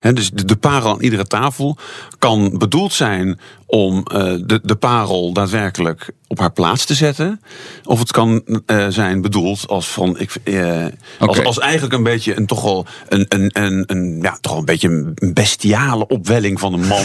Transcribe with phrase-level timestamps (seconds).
[0.00, 1.76] dus de, de, parel aan iedere tafel
[2.18, 4.04] kan bedoeld zijn om uh,
[4.46, 7.40] de, de parel daadwerkelijk op haar plaats te zetten.
[7.84, 10.86] Of het kan uh, zijn bedoeld als van ik, uh, okay.
[11.18, 14.64] als, als eigenlijk een beetje een toch wel een, een, een, een, ja, toch een
[14.64, 17.04] beetje een bestiale opwelling van een man.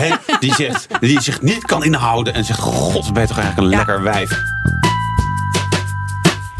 [0.40, 3.70] die, zegt, die zich niet kan inhouden en zegt: God, ben je toch eigenlijk een
[3.70, 3.76] ja.
[3.76, 4.30] lekker wijf.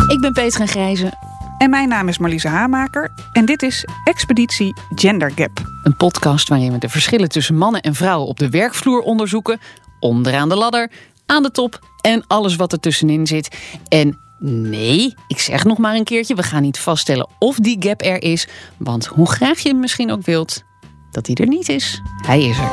[0.08, 1.25] Ik ben Petra Grijze.
[1.58, 5.64] En mijn naam is Marliese Hamaker en dit is Expeditie Gender Gap.
[5.82, 9.60] Een podcast waarin we de verschillen tussen mannen en vrouwen op de werkvloer onderzoeken.
[10.00, 10.90] Onderaan de ladder,
[11.26, 13.56] aan de top en alles wat er tussenin zit.
[13.88, 18.02] En nee, ik zeg nog maar een keertje, we gaan niet vaststellen of die gap
[18.02, 18.48] er is.
[18.76, 20.62] Want hoe graag je hem misschien ook wilt,
[21.10, 22.70] dat hij er niet is, hij is er.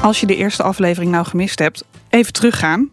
[0.00, 2.90] Als je de eerste aflevering nou gemist hebt, even teruggaan.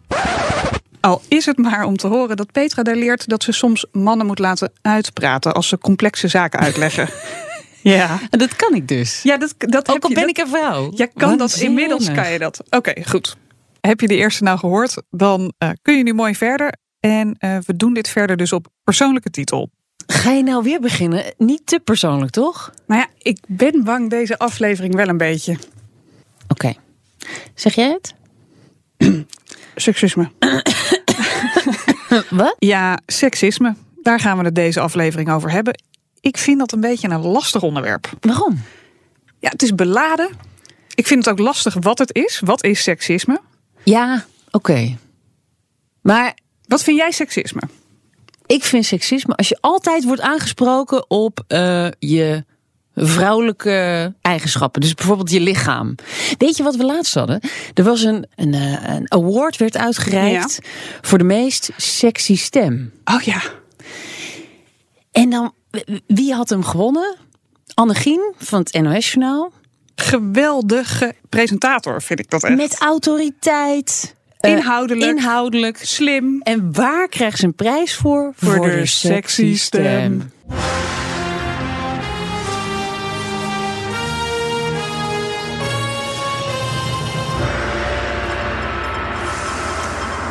[1.00, 4.26] Al is het maar om te horen dat Petra daar leert dat ze soms mannen
[4.26, 7.09] moet laten uitpraten als ze complexe zaken uitleggen.
[7.82, 8.20] ja.
[8.30, 9.22] En dat kan ik dus.
[9.23, 10.92] Ja, dat, dat Ook al ben ik een vrouw.
[10.95, 11.56] Ja, kan dat.
[11.56, 12.64] Inmiddels kan je dat.
[12.70, 13.38] Oké, goed.
[13.81, 16.73] Heb je de eerste nou gehoord, dan uh, kun je nu mooi verder.
[17.00, 19.70] En uh, we doen dit verder dus op persoonlijke titel.
[20.08, 21.34] Ga je nou weer beginnen?
[21.38, 22.72] Niet te persoonlijk, toch?
[22.88, 25.52] Nou ja, ik ben bang deze aflevering wel een beetje.
[25.52, 25.64] Oké.
[26.47, 26.78] Okay.
[27.53, 28.17] Zeg jij het?
[29.75, 30.31] Seksisme.
[32.30, 32.55] Wat?
[32.59, 33.75] Ja, seksisme.
[34.02, 35.81] Daar gaan we het deze aflevering over hebben.
[36.19, 38.09] Ik vind dat een beetje een lastig onderwerp.
[38.22, 38.61] Waarom?
[39.39, 40.30] Ja, het is beladen.
[40.95, 42.41] Ik vind het ook lastig wat het is.
[42.45, 43.41] Wat is seksisme?
[43.83, 44.58] Ja, oké.
[44.58, 44.97] Okay.
[46.02, 46.38] Maar.
[46.66, 47.61] Wat vind jij seksisme?
[48.45, 52.44] Ik vind seksisme als je altijd wordt aangesproken op uh, je
[53.05, 54.81] vrouwelijke eigenschappen.
[54.81, 55.95] Dus bijvoorbeeld je lichaam.
[56.38, 57.39] Weet je wat we laatst hadden?
[57.73, 58.53] Er was een, een,
[58.94, 60.69] een award werd uitgereikt ja.
[61.02, 62.91] voor de meest sexy stem.
[63.03, 63.41] Oh ja.
[65.11, 65.53] En dan,
[66.08, 67.16] wie had hem gewonnen?
[67.73, 69.52] Annegien van het NOS Journaal.
[69.95, 72.56] Geweldige presentator, vind ik dat echt.
[72.56, 74.16] Met autoriteit.
[74.40, 75.01] Inhoudelijk.
[75.01, 75.79] Uh, inhoudelijk.
[75.81, 76.41] Slim.
[76.41, 78.34] En waar krijgt ze een prijs voor?
[78.35, 80.31] Voor, voor de, de, sexy stem.
[80.47, 80.99] stem.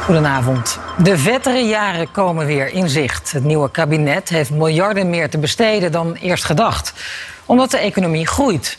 [0.09, 0.79] Goedenavond.
[1.03, 3.33] De vettere jaren komen weer in zicht.
[3.33, 6.93] Het nieuwe kabinet heeft miljarden meer te besteden dan eerst gedacht.
[7.47, 8.79] Omdat de economie groeit.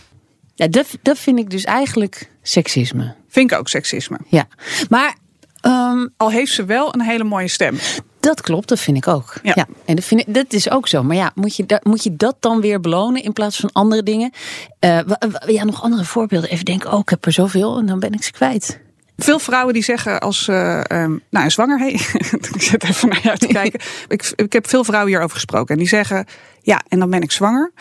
[0.55, 3.15] Ja, dat, dat vind ik dus eigenlijk seksisme.
[3.27, 4.17] Vind ik ook seksisme.
[4.27, 4.47] Ja,
[4.89, 5.15] maar...
[5.61, 7.77] Um, Al heeft ze wel een hele mooie stem.
[8.19, 9.33] Dat klopt, dat vind ik ook.
[9.43, 9.51] Ja.
[9.55, 9.67] ja.
[9.85, 11.03] en dat, vind ik, dat is ook zo.
[11.03, 14.03] Maar ja, moet je, dat, moet je dat dan weer belonen in plaats van andere
[14.03, 14.31] dingen?
[14.79, 14.99] Uh,
[15.47, 16.49] ja, nog andere voorbeelden.
[16.49, 18.79] Even denken, oh, ik heb er zoveel en dan ben ik ze kwijt.
[19.19, 21.91] Veel vrouwen die zeggen als uh, um, nou, zwanger, hey,
[22.53, 23.79] ik zit even naar jou te kijken.
[24.07, 26.25] ik, ik heb veel vrouwen hierover gesproken en die zeggen,
[26.61, 27.71] ja, en dan ben ik zwanger.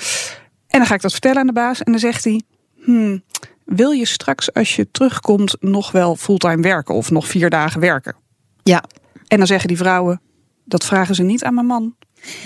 [0.69, 2.43] En dan ga ik dat vertellen aan de baas en dan zegt hij,
[2.84, 3.22] hmm,
[3.65, 8.16] wil je straks als je terugkomt nog wel fulltime werken of nog vier dagen werken?
[8.62, 8.84] Ja.
[9.27, 10.21] En dan zeggen die vrouwen,
[10.65, 11.94] dat vragen ze niet aan mijn man.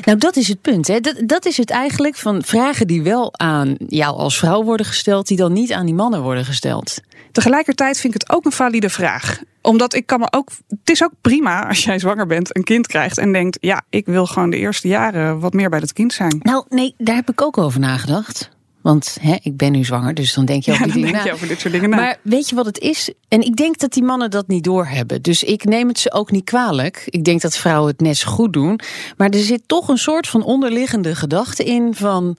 [0.04, 0.86] Nou, dat is het punt.
[0.86, 1.00] Hè.
[1.00, 5.26] Dat, dat is het eigenlijk van vragen die wel aan jou als vrouw worden gesteld,
[5.26, 7.00] die dan niet aan die mannen worden gesteld.
[7.32, 9.40] Tegelijkertijd vind ik het ook een valide vraag.
[9.62, 10.50] Omdat ik kan me ook.
[10.68, 14.06] Het is ook prima als jij zwanger bent, een kind krijgt en denkt: ja, ik
[14.06, 16.40] wil gewoon de eerste jaren wat meer bij dat kind zijn.
[16.42, 18.50] Nou, nee, daar heb ik ook over nagedacht.
[18.82, 21.24] Want hè, ik ben nu zwanger, dus dan denk je over, ja, die dingen denk
[21.24, 21.96] je over dit soort dingen na.
[21.96, 23.12] Maar weet je wat het is?
[23.28, 25.22] En ik denk dat die mannen dat niet doorhebben.
[25.22, 27.02] Dus ik neem het ze ook niet kwalijk.
[27.06, 28.80] Ik denk dat vrouwen het net zo goed doen.
[29.16, 32.36] Maar er zit toch een soort van onderliggende gedachte in van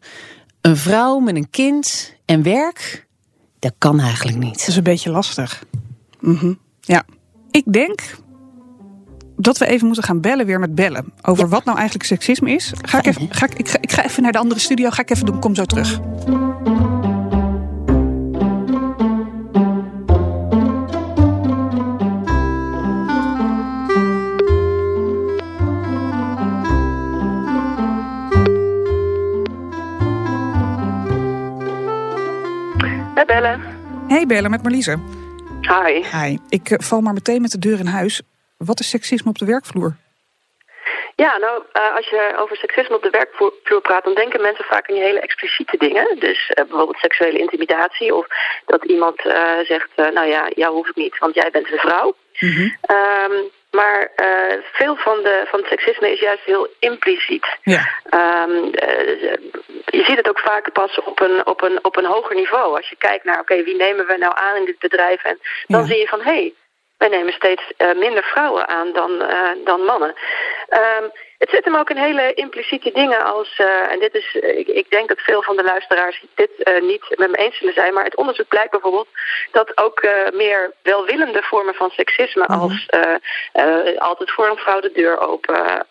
[0.62, 3.08] een vrouw met een kind en werk.
[3.60, 4.58] Dat kan eigenlijk niet.
[4.60, 5.64] Dat is een beetje lastig.
[6.20, 6.60] Mm -hmm.
[6.82, 7.04] Ja.
[7.52, 8.02] Ik denk
[9.36, 11.14] dat we even moeten gaan bellen weer met bellen.
[11.22, 11.50] Over ja.
[11.50, 12.74] wat nou eigenlijk seksisme is.
[12.82, 14.90] Ga ik, even, ga ik, ik, ga, ik ga even naar de andere studio.
[14.90, 15.40] Ga ik even doen.
[15.40, 16.00] Kom zo terug.
[33.14, 33.62] Hey Bellen.
[34.08, 34.98] Hey Bellen, met Marliese.
[35.62, 36.20] Hi.
[36.20, 36.38] Hi.
[36.50, 38.22] Ik uh, val maar meteen met de deur in huis.
[38.66, 39.96] Wat is seksisme op de werkvloer?
[41.16, 44.90] Ja, nou, uh, als je over seksisme op de werkvloer praat, dan denken mensen vaak
[44.90, 46.20] aan die hele expliciete dingen.
[46.20, 48.28] Dus uh, bijvoorbeeld seksuele intimidatie of
[48.66, 49.22] dat iemand
[49.64, 52.16] zegt, nou ja, jou hoef ik niet, want jij bent een vrouw.
[52.40, 52.78] Mm -hmm.
[52.96, 57.58] um, maar uh, veel van, de, van het seksisme is juist heel impliciet.
[57.64, 57.82] Ja.
[58.12, 59.36] Um, uh,
[59.86, 62.76] je ziet het ook vaak pas op een, op een, op een hoger niveau.
[62.76, 65.24] Als je kijkt naar, oké, okay, wie nemen we nou aan in dit bedrijf?
[65.24, 65.88] En dan ja.
[65.88, 66.54] zie je van, hé, hey,
[67.04, 69.12] wij nemen steeds uh, minder vrouwen aan dan,
[69.64, 70.14] dan mannen.
[70.70, 71.12] Um,
[71.44, 74.90] het zit hem ook in hele impliciete dingen als, uh, en dit is, ik, ik,
[74.90, 78.04] denk dat veel van de luisteraars dit uh, niet met me eens zullen zijn, maar
[78.04, 79.08] het onderzoek blijkt bijvoorbeeld
[79.52, 82.60] dat ook uh, meer welwillende vormen van seksisme -hmm.
[82.60, 82.88] als
[83.98, 85.86] altijd voor een vrouw de deur open,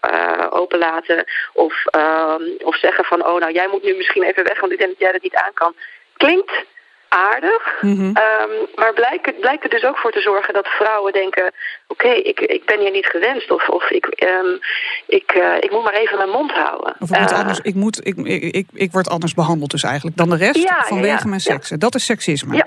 [0.50, 4.72] openlaten of, ehm, of zeggen van, oh nou jij moet nu misschien even weg, want
[4.72, 5.74] ik denk dat jij dat niet aan kan,
[6.16, 6.52] klinkt
[7.12, 7.78] aardig.
[7.80, 8.06] Mm -hmm.
[8.06, 11.44] um, maar blijkt, blijkt er dus ook voor te zorgen dat vrouwen denken:
[11.86, 13.50] oké, okay, ik, ik ben hier niet gewenst.
[13.50, 14.58] Of, of ik, um,
[15.06, 16.94] ik, uh, ik moet maar even mijn mond houden.
[16.98, 19.82] Of ik, moet uh, anders, ik, moet, ik, ik, ik, ik word anders behandeld, dus
[19.82, 21.78] eigenlijk dan de rest ja, vanwege ja, mijn seksen.
[21.78, 22.56] Dat is seksisme.
[22.56, 22.66] Ja.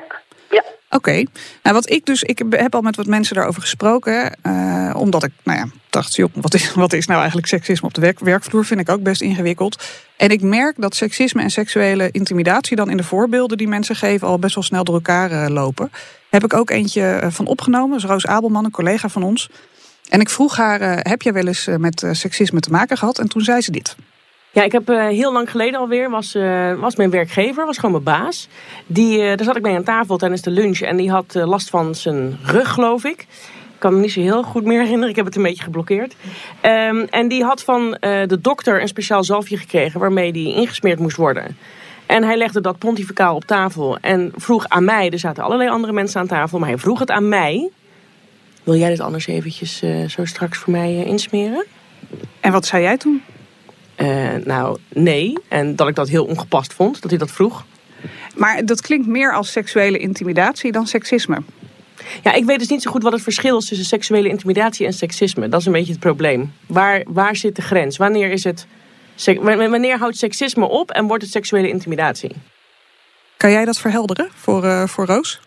[0.56, 0.64] Ja.
[0.90, 1.24] Oké,
[1.64, 5.32] nou wat ik dus, ik heb al met wat mensen daarover gesproken, uh, omdat ik,
[5.44, 8.66] nou ja, dacht, joh, wat is, wat is nou eigenlijk seksisme op de werk, werkvloer?
[8.66, 9.84] Vind ik ook best ingewikkeld.
[10.18, 14.28] En ik merk dat seksisme en seksuele intimidatie dan in de voorbeelden die mensen geven
[14.28, 15.92] al best wel snel door elkaar uh, lopen.
[16.30, 19.50] Heb ik ook eentje uh, van opgenomen, is Roos Abelman, een collega van ons.
[20.10, 20.80] En ik vroeg haar,
[21.10, 23.20] heb jij wel eens met seksisme te maken gehad?
[23.20, 23.96] En toen zei ze dit.
[24.56, 27.92] Ja, ik heb uh, heel lang geleden alweer, was, uh, was mijn werkgever, was gewoon
[27.92, 28.48] mijn baas.
[28.86, 31.70] Die, uh, daar zat ik mee aan tafel tijdens de lunch en die had last
[31.70, 33.20] van zijn rug, geloof ik.
[33.20, 36.16] Ik kan me niet zo heel goed meer herinneren, ik heb het een beetje geblokkeerd.
[36.62, 41.18] Um, en die had van de dokter een speciaal zalfje gekregen waarmee die ingesmeerd moest
[41.18, 41.58] worden.
[42.06, 45.94] En hij legde dat pontificaal op tafel en vroeg aan mij, er zaten allerlei andere
[45.94, 47.70] mensen aan tafel, maar hij vroeg het aan mij.
[48.64, 51.66] Wil jij dit anders eventjes zo straks voor mij insmeren?
[52.40, 53.22] En wat zei jij toen?
[53.98, 55.38] Uh, nou, nee.
[55.48, 57.66] En dat ik dat heel ongepast vond, dat hij dat vroeg.
[58.36, 61.38] Maar dat klinkt meer als seksuele intimidatie dan seksisme.
[62.24, 64.94] Ja, ik weet dus niet zo goed wat het verschil is tussen seksuele intimidatie en
[64.94, 65.50] seksisme.
[65.50, 66.54] Dat is een beetje het probleem.
[66.68, 67.98] Waar, waar zit de grens?
[67.98, 68.68] Wanneer, is het,
[69.44, 72.32] wanneer houdt seksisme op en wordt het seksuele intimidatie?
[73.38, 75.40] Kan jij dat verhelderen voor, uh, voor Roos?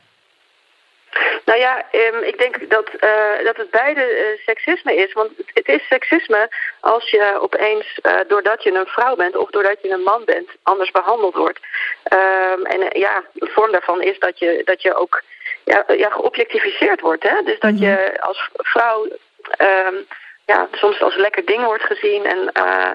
[1.44, 5.12] Nou ja, um, ik denk dat, uh, dat het beide uh, seksisme is.
[5.12, 6.49] Want het is seksisme
[6.81, 10.49] als je opeens, uh, doordat je een vrouw bent of doordat je een man bent,
[10.62, 11.61] anders behandeld wordt.
[12.12, 15.23] Um, en ja, een vorm daarvan is dat je, dat je ook
[15.65, 17.23] ja, ja, geobjectificeerd wordt.
[17.23, 17.43] Hè?
[17.44, 19.05] Dus dat je als vrouw.
[19.59, 20.06] Um,
[20.53, 22.25] ja, soms als lekker ding wordt gezien.
[22.25, 22.91] En uh,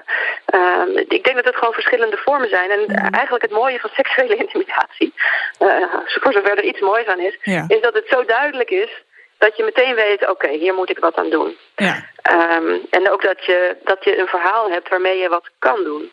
[0.54, 2.70] uh, ik denk dat het gewoon verschillende vormen zijn.
[2.70, 2.94] En mm.
[3.20, 5.14] eigenlijk het mooie van seksuele intimidatie,
[5.58, 7.64] uh, voor zover er iets moois aan is, ja.
[7.68, 8.90] is dat het zo duidelijk is
[9.38, 11.56] dat je meteen weet, oké, okay, hier moet ik wat aan doen.
[11.76, 11.94] Ja.
[12.32, 16.10] Um, en ook dat je, dat je een verhaal hebt waarmee je wat kan doen.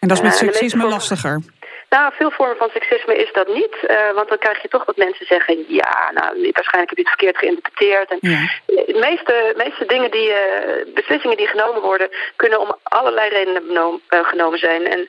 [0.00, 0.88] En dat is met seksisme vormen...
[0.88, 1.40] lastiger.
[1.88, 3.76] Nou, veel vormen van seksisme is dat niet.
[3.82, 5.64] Uh, want dan krijg je toch dat mensen zeggen...
[5.68, 8.10] ja, nou, waarschijnlijk heb je het verkeerd geïnterpreteerd.
[8.10, 8.40] En ja.
[8.66, 12.08] De meeste, meeste dingen die, uh, beslissingen die genomen worden...
[12.36, 14.86] kunnen om allerlei redenen benomen, uh, genomen zijn.
[14.86, 15.00] En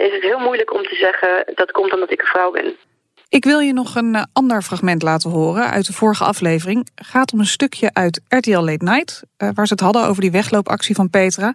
[0.00, 1.44] is het heel moeilijk om te zeggen...
[1.54, 2.76] dat komt omdat ik een vrouw ben.
[3.28, 6.88] Ik wil je nog een ander fragment laten horen uit de vorige aflevering.
[6.94, 9.22] Het gaat om een stukje uit RTL Late Night...
[9.36, 11.54] waar ze het hadden over die wegloopactie van Petra...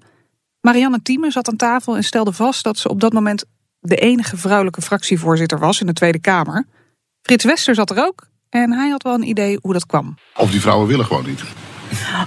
[0.62, 3.46] Marianne Thieme zat aan tafel en stelde vast dat ze op dat moment
[3.82, 6.66] de enige vrouwelijke fractievoorzitter was in de Tweede Kamer.
[7.22, 10.18] Frits Wester zat er ook en hij had wel een idee hoe dat kwam.
[10.36, 11.42] Of die vrouwen willen gewoon niet.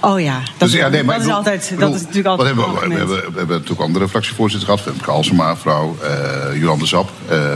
[0.01, 2.27] Oh ja, dat, dus ja, nee, maar dat, is, bedoel, altijd, bedoel, dat is natuurlijk
[2.27, 4.95] altijd we, hebben, we, hebben, we hebben natuurlijk andere fractievoorzitters gehad.
[4.95, 7.11] Femke Halsema, vrouw, uh, Jolande Zap.
[7.31, 7.55] Uh,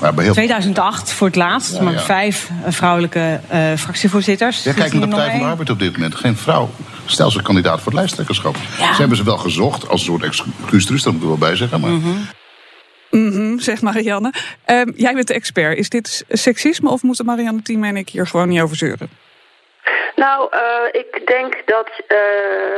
[0.00, 0.32] maar bij heel...
[0.32, 2.00] 2008 voor het laatst, ja, maar ja.
[2.00, 4.62] vijf vrouwelijke uh, fractievoorzitters.
[4.62, 6.14] Ja, kijk naar de Partij van de Arbeid op dit moment.
[6.14, 6.70] Geen vrouw.
[7.04, 8.56] Stel ze kandidaat voor het lijsttrekkerschap.
[8.78, 8.92] Ja.
[8.92, 11.56] Ze hebben ze wel gezocht als een soort excuus, dat moet ik er wel bij
[11.56, 11.80] zeggen.
[11.80, 11.90] Maar...
[11.90, 12.26] Mm -hmm.
[13.10, 14.32] Mm -hmm, zegt Marianne.
[14.66, 15.78] Um, jij bent de expert.
[15.78, 19.08] Is dit seksisme of moeten Marianne Thieme en ik hier gewoon niet over zeuren?
[20.14, 22.18] Nou, uh, ik denk dat uh,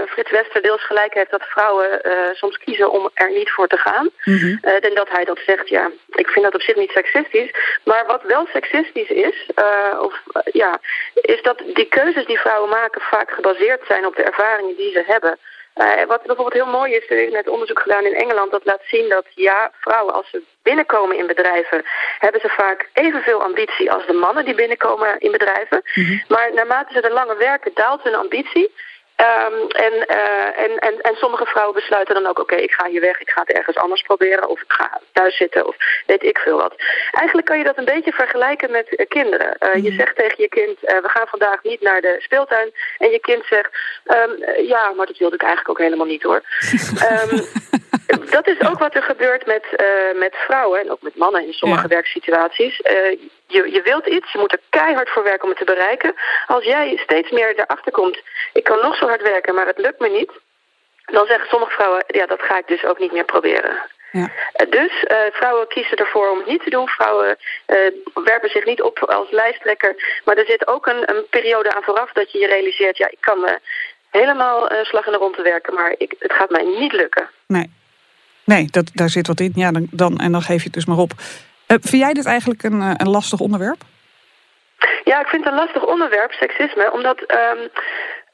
[0.09, 3.77] Frits Wester deels gelijk heeft dat vrouwen uh, soms kiezen om er niet voor te
[3.77, 4.11] gaan.
[4.25, 4.59] Mm -hmm.
[4.63, 7.51] en dat hij dat zegt, ja, ik vind dat op zich niet seksistisch.
[7.85, 9.51] Maar wat wel seksistisch is,
[9.99, 10.23] of,
[10.53, 10.81] ja,
[11.15, 15.03] is dat die keuzes die vrouwen maken vaak gebaseerd zijn op de ervaringen die ze
[15.07, 15.39] hebben.
[15.77, 18.83] Uh, wat bijvoorbeeld heel mooi is, er is net onderzoek gedaan in Engeland dat laat
[18.85, 21.85] zien dat ja, vrouwen als ze binnenkomen in bedrijven,
[22.19, 25.83] hebben ze vaak evenveel ambitie als de mannen die binnenkomen in bedrijven.
[25.95, 26.23] Mm -hmm.
[26.29, 28.73] Maar naarmate ze er langer werken, daalt hun ambitie.
[29.17, 32.87] Um, en, uh, en, en, en sommige vrouwen besluiten dan ook, oké, okay, ik ga
[32.89, 35.77] hier weg, ik ga het ergens anders proberen, of ik ga thuis zitten, of
[36.07, 36.75] weet ik veel wat.
[37.11, 39.57] Eigenlijk kan je dat een beetje vergelijken met uh, kinderen.
[39.61, 39.83] Uh, mm.
[39.83, 43.45] Je zegt tegen je kind, we gaan vandaag niet naar de speeltuin, en je kind
[43.45, 43.71] zegt,
[44.05, 46.43] um, ja, maar dat wilde ik eigenlijk ook helemaal niet hoor.
[47.31, 47.41] um,
[48.37, 49.65] dat is ook wat er gebeurt met,
[50.15, 51.89] met vrouwen, en ook met mannen in sommige ja.
[51.89, 52.77] werksituaties.
[53.47, 56.15] Je, je wilt iets, je moet er keihard voor werken om het te bereiken.
[56.47, 58.19] Als jij steeds meer erachter komt,
[58.53, 60.33] ik kan nog zo hard werken, maar het lukt me niet.
[61.05, 63.83] Dan zeggen sommige vrouwen, ja, dat ga ik dus ook niet meer proberen.
[64.13, 64.31] Ja.
[64.69, 66.89] Dus uh, vrouwen kiezen ervoor om het niet te doen.
[66.89, 67.77] Vrouwen uh,
[68.25, 70.21] werpen zich niet op als lijsttrekker.
[70.25, 73.21] Maar er zit ook een, een periode aan vooraf dat je je realiseert, ja, ik
[73.21, 73.59] kan
[74.11, 75.75] helemaal eh, slag in de rond te werken.
[75.75, 77.31] Maar ik, het gaat mij niet lukken.
[77.47, 77.71] Nee,
[78.45, 79.53] nee dat, daar zit wat in.
[79.55, 81.13] Ja, dan, dan, en dan geef je het dus maar op.
[81.19, 83.85] Uh, vind jij dit eigenlijk een, een lastig onderwerp?
[85.05, 86.93] Ja, ik vind het een lastig onderwerp, seksisme.
[86.93, 87.69] Omdat um,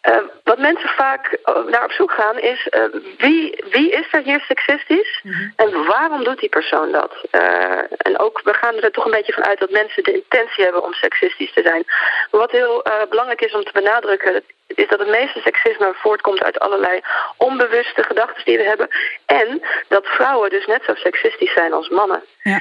[0.03, 2.69] uh, wat mensen vaak naar op zoek gaan is...
[2.71, 5.53] Uh, wie, wie is er hier seksistisch mm -hmm.
[5.57, 7.13] en waarom doet die persoon dat?
[7.33, 10.65] Uh, en ook, we gaan er toch een beetje van uit dat mensen de intentie
[10.65, 11.85] hebben om seksistisch te zijn.
[12.31, 14.43] Wat heel belangrijk is om te benadrukken...
[14.67, 17.01] is dat het meeste seksisme voortkomt uit allerlei
[17.37, 18.89] onbewuste gedachten die we hebben.
[19.27, 22.23] En dat vrouwen dus net zo seksistisch zijn als mannen.
[22.43, 22.61] Ja.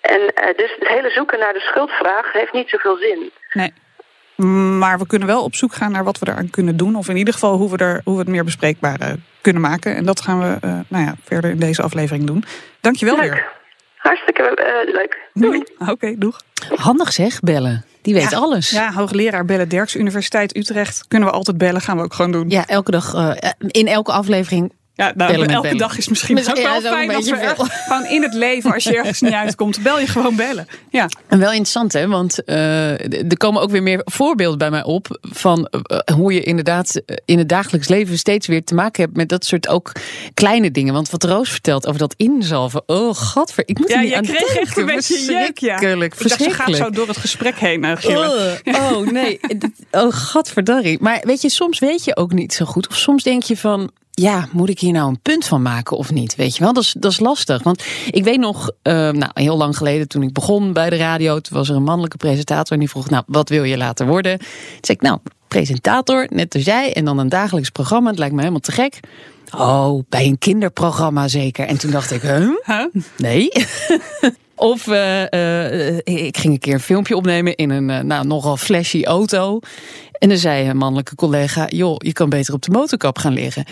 [0.00, 3.32] en dus het hele zoeken naar de schuldvraag heeft niet zoveel zin.
[3.52, 3.72] Nee.
[4.46, 6.96] Maar we kunnen wel op zoek gaan naar wat we eraan kunnen doen.
[6.96, 9.96] Of in ieder geval hoe we, er, hoe we het meer bespreekbaar uh, kunnen maken.
[9.96, 12.44] En dat gaan we uh, nou ja, verder in deze aflevering doen.
[12.80, 13.30] Dankjewel leuk.
[13.30, 13.46] weer.
[13.96, 15.18] Hartstikke uh, leuk.
[15.32, 15.64] Doei.
[15.78, 16.40] Oké, okay, doeg.
[16.74, 17.84] Handig zeg, bellen.
[18.02, 18.70] Die weet ja, alles.
[18.70, 21.04] Ja, hoogleraar bellen Derks Universiteit Utrecht.
[21.08, 22.50] Kunnen we altijd bellen, gaan we ook gewoon doen.
[22.50, 25.76] Ja, elke dag, in elke aflevering ja, nou, elke bellen.
[25.76, 27.54] dag is misschien Misschien, ook wel ja, fijn als we
[27.86, 30.66] gewoon in het leven, als je ergens niet uitkomt, bel je gewoon bellen.
[30.90, 31.08] Ja.
[31.28, 32.08] En wel interessant, hè?
[32.08, 32.90] Want uh,
[33.30, 37.38] er komen ook weer meer voorbeelden bij mij op van uh, hoe je inderdaad in
[37.38, 39.92] het dagelijks leven steeds weer te maken hebt met dat soort ook
[40.34, 40.94] kleine dingen.
[40.94, 44.22] Want wat Roos vertelt over dat inzalven, oh godver, ik moet ja, niet je aan
[44.22, 44.60] kreeg denken.
[44.60, 45.78] echt een beetje jeuk, ja.
[45.78, 48.60] Verschrikkelijk, Ik dacht, ze gaat zo door het gesprek heen uh, gillen.
[48.64, 49.40] Oh, oh nee,
[49.90, 51.00] oh.
[51.00, 52.88] Maar weet je, soms weet je ook niet zo goed.
[52.88, 56.12] Of soms denk je van, ja, moet ik hier nou een punt van maken of
[56.12, 56.34] niet?
[56.34, 57.62] Weet je wel, dat is, dat is lastig.
[57.62, 61.40] Want ik weet nog, uh, nou, heel lang geleden toen ik begon bij de radio,
[61.40, 64.38] toen was er een mannelijke presentator en die vroeg, nou, wat wil je later worden?
[64.38, 64.48] Toen
[64.80, 68.10] zei ik, nou, presentator, net als jij, en dan een dagelijks programma.
[68.10, 69.00] Het lijkt me helemaal te gek.
[69.56, 71.66] Oh, bij een kinderprogramma zeker.
[71.66, 72.50] En toen dacht ik, huh?
[72.64, 72.84] Huh?
[73.16, 73.48] Nee.
[74.54, 78.56] Of uh, uh, ik ging een keer een filmpje opnemen in een uh, nou, nogal
[78.56, 79.60] flashy auto.
[80.12, 83.64] En dan zei een mannelijke collega: Joh, je kan beter op de motorkap gaan liggen.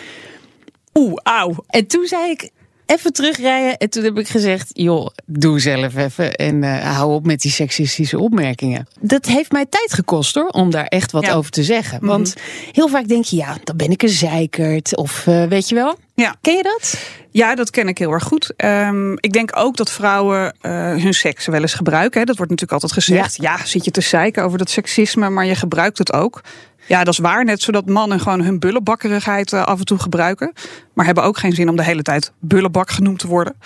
[0.97, 1.55] Oeh, auw.
[1.69, 2.51] En toen zei ik:
[2.87, 3.77] Even terugrijden.
[3.77, 6.35] En toen heb ik gezegd: Joh, doe zelf even.
[6.35, 8.89] En uh, hou op met die seksistische opmerkingen.
[9.01, 11.33] Dat heeft mij tijd gekost hoor, om daar echt wat Ja.
[11.35, 11.99] over te zeggen.
[11.99, 12.07] Mhm.
[12.07, 12.35] Want
[12.73, 14.97] heel vaak denk je: Ja, dan ben ik een zeikert.
[14.97, 15.99] Of uh, weet je wel.
[16.15, 16.37] Ja.
[16.41, 16.99] Ken je dat?
[17.31, 18.53] Ja, dat ken ik heel erg goed.
[18.65, 22.21] Um, ik denk ook dat vrouwen uh, hun seks wel eens gebruiken.
[22.21, 22.27] Hè.
[22.27, 23.37] Dat wordt natuurlijk altijd gezegd.
[23.37, 23.57] Ja.
[23.59, 26.41] ja, zit je te zeiken over dat seksisme, maar je gebruikt het ook.
[26.89, 27.45] Ja, dat is waar.
[27.45, 30.53] Net zodat mannen gewoon hun bullenbakkerigheid uh, af en toe gebruiken.
[30.93, 33.57] Maar hebben ook geen zin om de hele tijd bullenbak genoemd te worden.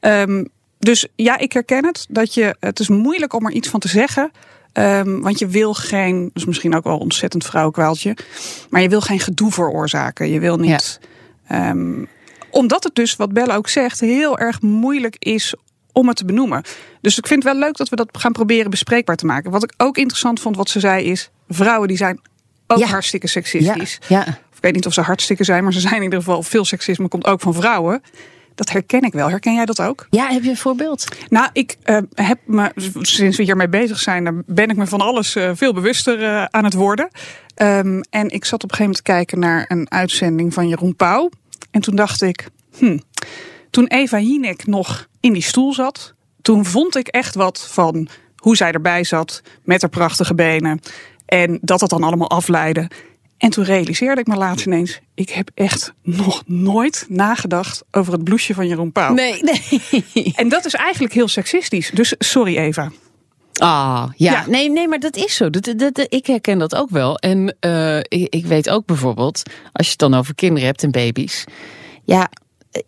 [0.00, 0.48] Um,
[0.78, 2.06] dus ja, ik herken het.
[2.08, 4.30] Dat je, het is moeilijk om er iets van te zeggen.
[4.72, 8.16] Um, want je wil geen, dat is misschien ook wel ontzettend vrouwenkwaaltje.
[8.70, 10.30] Maar je wil geen gedoe veroorzaken.
[10.30, 11.00] Je wil niet...
[11.48, 11.70] Ja.
[11.70, 12.08] Um,
[12.50, 15.54] omdat het dus, wat Belle ook zegt, heel erg moeilijk is
[15.92, 16.62] om het te benoemen.
[17.00, 19.50] Dus ik vind het wel leuk dat we dat gaan proberen bespreekbaar te maken.
[19.50, 21.30] Wat ik ook interessant vond, wat ze zei, is...
[21.48, 22.20] vrouwen die zijn
[22.72, 22.86] ook ja.
[22.86, 23.98] hartstikke seksistisch.
[24.08, 24.18] Ja.
[24.18, 24.26] ja.
[24.28, 26.42] Ik weet niet of ze hartstikke zijn, maar ze zijn in ieder geval...
[26.42, 28.02] veel seksisme komt ook van vrouwen.
[28.54, 29.28] Dat herken ik wel.
[29.28, 30.06] Herken jij dat ook?
[30.10, 31.04] Ja, heb je een voorbeeld?
[31.28, 35.36] Nou, ik uh, heb me, sinds we hiermee bezig zijn, ben ik me van alles
[35.36, 37.08] uh, veel bewuster uh, aan het worden.
[37.56, 40.96] Um, en ik zat op een gegeven moment te kijken naar een uitzending van Jeroen
[40.96, 41.30] Pauw.
[41.70, 42.48] En toen dacht ik,
[42.78, 42.98] hm,
[43.70, 48.56] toen Eva Jinek nog in die stoel zat, toen vond ik echt wat van hoe
[48.56, 50.80] zij erbij zat met haar prachtige benen.
[51.32, 52.90] En dat dat dan allemaal afleidde.
[53.38, 58.24] En toen realiseerde ik me laatst ineens, ik heb echt nog nooit nagedacht over het
[58.24, 59.14] blouseje van Jeroen Pauw.
[59.14, 60.34] Nee, nee.
[60.36, 61.90] En dat is eigenlijk heel seksistisch.
[61.90, 62.90] Dus sorry Eva.
[63.52, 64.32] Ah, ja.
[64.32, 64.46] ja.
[64.46, 65.50] Nee, nee, maar dat is zo.
[65.50, 67.18] Dat, dat, dat, ik herken dat ook wel.
[67.18, 70.90] En uh, ik, ik weet ook bijvoorbeeld, als je het dan over kinderen hebt en
[70.90, 71.44] baby's.
[72.04, 72.28] Ja,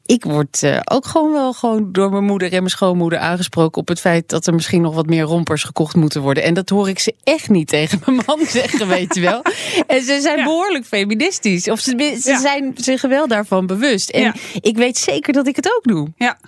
[0.07, 3.89] ik word uh, ook gewoon wel gewoon door mijn moeder en mijn schoonmoeder aangesproken op
[3.89, 6.43] het feit dat er misschien nog wat meer rompers gekocht moeten worden.
[6.43, 9.43] En dat hoor ik ze echt niet tegen mijn man zeggen, weet je wel.
[9.87, 10.45] En ze zijn ja.
[10.45, 11.69] behoorlijk feministisch.
[11.69, 12.41] Of ze, ze ja.
[12.41, 14.11] zijn zich wel daarvan bewust.
[14.11, 14.35] En ja.
[14.61, 16.13] ik weet zeker dat ik het ook doe.
[16.17, 16.39] Ja.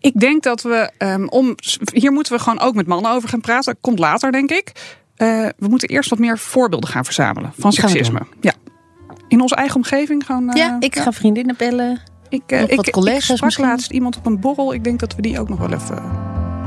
[0.00, 1.54] Ik denk dat we um, om.
[1.92, 3.72] Hier moeten we gewoon ook met mannen over gaan praten.
[3.72, 4.72] Dat komt later, denk ik.
[5.16, 8.20] Uh, we moeten eerst wat meer voorbeelden gaan verzamelen van seksisme.
[8.40, 8.52] Ja.
[9.28, 10.48] In onze eigen omgeving gewoon.
[10.48, 12.02] Uh, ja, ik ga vriendinnen bellen.
[12.28, 13.64] Ik, uh, ik, wat collega's ik sprak misschien?
[13.66, 14.74] laatst iemand op een borrel.
[14.74, 16.02] Ik denk dat we die ook nog wel even.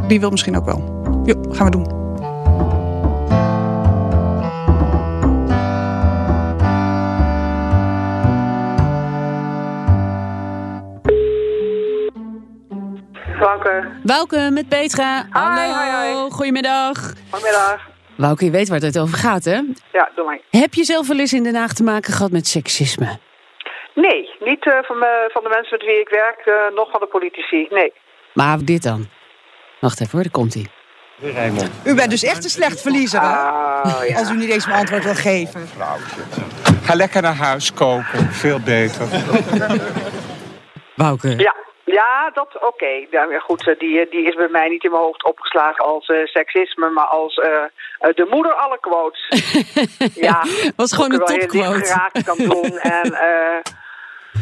[0.08, 1.02] Die wil misschien ook wel.
[1.26, 1.98] Jo, gaan we doen.
[13.40, 13.88] Wouke.
[14.04, 15.22] Wouke met Petra.
[15.24, 16.30] Hi, Hallo, hi, hi.
[16.30, 17.14] goedemiddag.
[17.30, 17.88] Goedemiddag.
[18.18, 19.56] Wouke, je weet waar het over gaat, hè?
[19.92, 20.40] Ja, doe maar.
[20.50, 23.20] Heb je zelf wel eens in Den Haag te maken gehad met seksisme?
[24.06, 27.00] Nee, niet uh, van, me, van de mensen met wie ik werk, uh, nog van
[27.00, 27.94] de politici, nee.
[28.34, 29.08] Maar dit dan?
[29.80, 30.66] Wacht even hoor, daar komt hij.
[31.86, 33.28] U bent dus echt een slecht verliezer, hè?
[33.28, 34.18] Oh, ja.
[34.18, 35.68] Als u niet eens mijn antwoord wilt geven.
[36.84, 39.06] Ga lekker naar huis koken, veel beter.
[40.96, 41.30] Wouke.
[41.38, 43.06] Ja, ja dat oké.
[43.12, 46.26] Ja, goed, eh, die, die is bij mij niet in mijn hoofd opgeslagen als eh,
[46.26, 47.52] seksisme, maar als eh,
[48.00, 49.30] eh, de moeder alle quotes.
[50.28, 50.44] ja,
[50.76, 51.86] Was gewoon een topquote.
[51.86, 53.74] geraakt kan doen en, eh,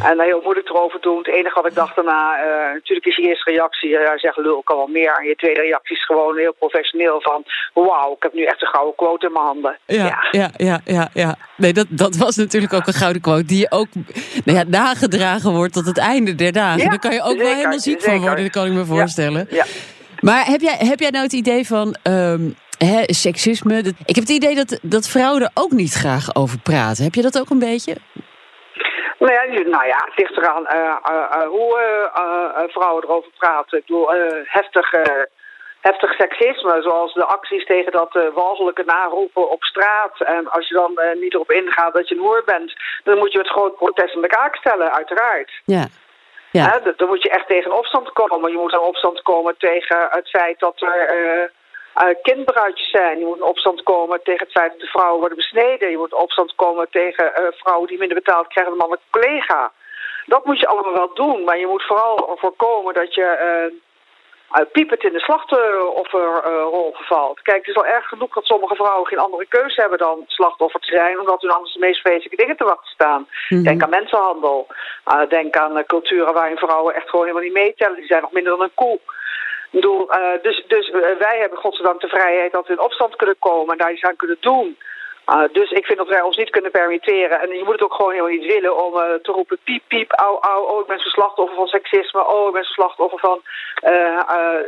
[0.03, 1.17] en daar heel moeilijk erover doen.
[1.17, 4.61] Het enige wat ik dacht daarna, eh, natuurlijk is je eerste reactie, ja, zeg lul,
[4.63, 5.15] kan wel meer.
[5.19, 8.67] En je tweede reactie is gewoon heel professioneel van, wauw, ik heb nu echt een
[8.67, 9.77] gouden quote in mijn handen.
[9.85, 11.35] Ja, ja, ja, ja, ja.
[11.57, 13.87] Nee, dat, dat was natuurlijk ook een gouden quote die ook
[14.45, 16.81] nou ja, nagedragen wordt tot het einde der dagen.
[16.83, 19.47] Ja, Daar kan je ook wel helemaal ziek van worden, dat kan ik me voorstellen.
[19.49, 19.65] Ja.
[20.19, 23.81] Maar heb jij, heb jij nou het idee van ehm, hè, seksisme?
[23.81, 27.03] Dat- Ik heb het idee dat, dat vrouwen er ook niet graag over praten.
[27.03, 27.95] Heb je dat ook een beetje?
[29.17, 33.77] Nou ja, nou ja, het ligt eraan eh, eh, eh, hoe vrouwen erover praten.
[33.77, 34.91] Ik bedoel, eh, heftig,
[35.81, 40.21] heftig seksisme, zoals de acties tegen dat eh walgelijke naroepen op straat.
[40.21, 43.37] En als je dan niet erop ingaat dat je een hoer bent, dan moet je
[43.37, 45.51] het groot protest in de kaak stellen, uiteraard.
[45.65, 45.85] Ja.
[46.51, 46.69] Ja.
[46.69, 48.51] Hè, dan moet je echt tegen opstand komen.
[48.51, 51.51] Je moet in opstand komen tegen het feit dat er
[51.97, 53.19] eh, kindbruidjes zijn.
[53.19, 55.89] Je moet in opstand komen tegen het feit dat de vrouwen worden besneden.
[55.89, 59.19] Je moet in opstand komen tegen eh, vrouwen die minder betaald krijgen dan een mannelijke
[59.19, 59.71] collega.
[60.25, 63.85] Dat moet je allemaal wel doen, maar je moet vooral voorkomen dat je eh
[64.55, 67.41] uh, piepend in de slachtofferrol vervalt.
[67.41, 70.79] Kijk, het is al erg genoeg dat sommige vrouwen geen andere keuze hebben dan slachtoffer
[70.79, 73.27] te zijn, omdat hun anders de meest vreselijke dingen te wachten staan.
[73.63, 74.67] Denk aan mensenhandel.
[75.07, 77.95] Uh, denk aan uh, culturen waarin vrouwen echt gewoon helemaal niet meetellen.
[77.95, 78.99] Die zijn nog minder dan een koe.
[79.69, 83.35] Bedoel, uh, dus dus uh, wij hebben godzijdank de vrijheid dat we in opstand kunnen
[83.39, 84.77] komen en daar iets aan kunnen doen.
[85.29, 87.41] Uh, dus ik vind dat wij ons niet kunnen permitteren.
[87.41, 90.37] En je moet het ook gewoon helemaal niet willen om te roepen piep, piep, au,
[90.39, 90.65] au.
[90.65, 92.27] Oh, ik ben zo'n slachtoffer van seksisme.
[92.27, 93.41] Oh, ik ben zo'n slachtoffer van...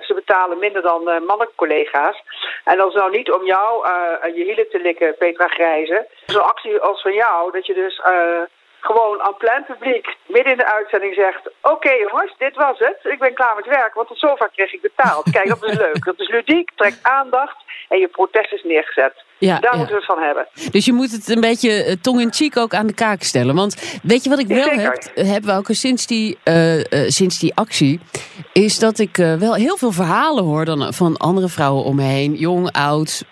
[0.02, 2.24] Ze betalen minder dan mannelijke collega's.
[2.64, 3.88] En dat is nou niet om jou
[4.36, 6.08] je hielen te likken, Petra Grijze.
[6.26, 8.02] Zo'n actie als van jou, dat je dus
[8.80, 11.48] gewoon aan plein publiek midden in de uitzending zegt...
[11.48, 13.00] Oké okay, jongens, dit was het.
[13.04, 15.32] Ik ben klaar met werk, want tot zover kreeg ik betaald.
[15.32, 16.06] Kijk, dat is leuk.
[16.06, 17.58] Dat is ludiek, trekt aandacht
[17.90, 19.24] en je protest is neergezet.
[19.40, 19.78] Ja, Daar ja.
[19.78, 20.48] moeten we het van hebben.
[20.72, 23.56] Dus je moet het een beetje uh, tong in cheek ook aan de kaak stellen.
[23.56, 24.82] Want weet je wat ik wel Zeker.
[25.14, 28.00] heb, heb Wouke, sinds die, uh, uh, sinds die actie...
[28.54, 32.34] is dat ik wel heel veel verhalen hoor dan van andere vrouwen om me heen.
[32.36, 33.24] Jong, oud,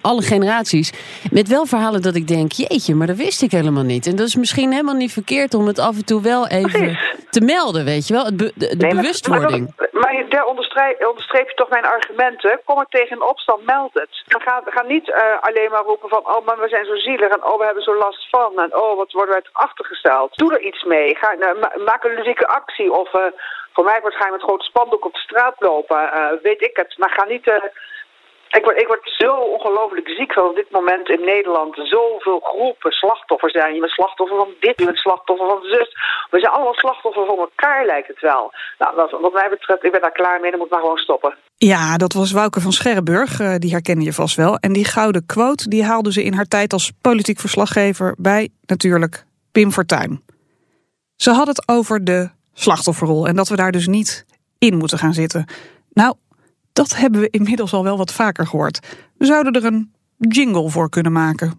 [0.00, 0.92] alle generaties.
[1.30, 4.06] Met wel verhalen dat ik denk, jeetje, maar dat wist ik helemaal niet.
[4.06, 7.14] En dat is misschien helemaal niet verkeerd om het af en toe wel even Precies.
[7.30, 8.24] te melden, weet je wel.
[8.24, 9.72] Het be, de, de Nee, maar- bewustwording.
[9.76, 12.60] Maar, maar, maar daar onderstreep, onderstreep je toch mijn argumenten.
[12.64, 14.08] Kom er tegen in opstand, meld het.
[14.26, 16.26] Ga, ga niet eh, alleen maar roepen van...
[16.26, 18.58] oh, maar we zijn zo zielig en oh, we hebben zo last van...
[18.60, 20.36] en oh, wat worden wij achtergesteld.
[20.36, 21.16] Doe er iets mee.
[21.16, 22.92] Ga, nou, ma- maak een ludieke actie.
[22.92, 23.22] Of eh,
[23.72, 26.12] voor mij wordt ga je met grote spandoek op de straat lopen.
[26.12, 26.94] eh, weet ik het.
[26.98, 27.48] Maar ga niet...
[27.50, 27.62] eh,
[28.48, 32.92] ik word, ik word zo ongelooflijk ziek van op dit moment in Nederland zoveel groepen
[32.92, 33.74] slachtoffers zijn.
[33.74, 35.88] Je bent slachtoffer van dit, je bent slachtoffer van zus.
[36.30, 38.52] We zijn allemaal slachtoffer van elkaar, lijkt het wel.
[38.78, 41.36] Nou, wat, wat mij betreft, ik ben daar klaar mee, dan moet maar gewoon stoppen.
[41.56, 44.56] Ja, dat was Wouke van Scherrenburg, uh, die herken je vast wel.
[44.56, 49.24] En die gouden quote, die haalde ze in haar tijd als politiek verslaggever bij natuurlijk
[49.52, 50.22] Pim Fortuyn.
[51.16, 54.26] Ze had het over de slachtofferrol en dat we daar dus niet
[54.58, 55.46] in moeten gaan zitten.
[55.92, 56.14] Nou,
[56.78, 58.86] dat hebben we inmiddels al wel wat vaker gehoord.
[59.16, 61.58] We zouden er een jingle voor kunnen maken.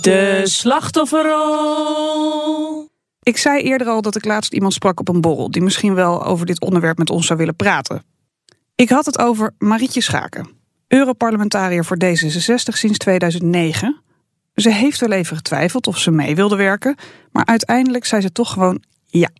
[0.00, 2.88] De slachtofferrol.
[3.22, 5.50] Ik zei eerder al dat ik laatst iemand sprak op een borrel...
[5.50, 8.02] die misschien wel over dit onderwerp met ons zou willen praten.
[8.74, 10.48] Ik had het over Marietje Schaken.
[10.88, 14.02] Europarlementariër voor D66 sinds 2009.
[14.54, 16.96] Ze heeft wel even getwijfeld of ze mee wilde werken...
[17.32, 19.30] maar uiteindelijk zei ze toch gewoon ja.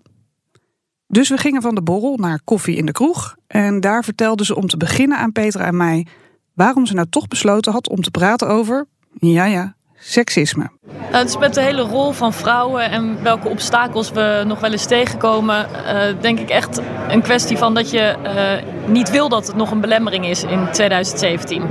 [1.06, 3.36] Dus we gingen van de borrel naar koffie in de kroeg...
[3.46, 6.06] en daar vertelde ze om te beginnen aan Petra en mij...
[6.54, 8.86] waarom ze nou toch besloten had om te praten over...
[9.12, 10.70] ja ja, seksisme.
[10.86, 14.72] Nou, het is met de hele rol van vrouwen en welke obstakels we nog wel
[14.72, 19.46] eens tegenkomen, uh, denk ik echt een kwestie van dat je uh, niet wil dat
[19.46, 21.62] het nog een belemmering is in 2017.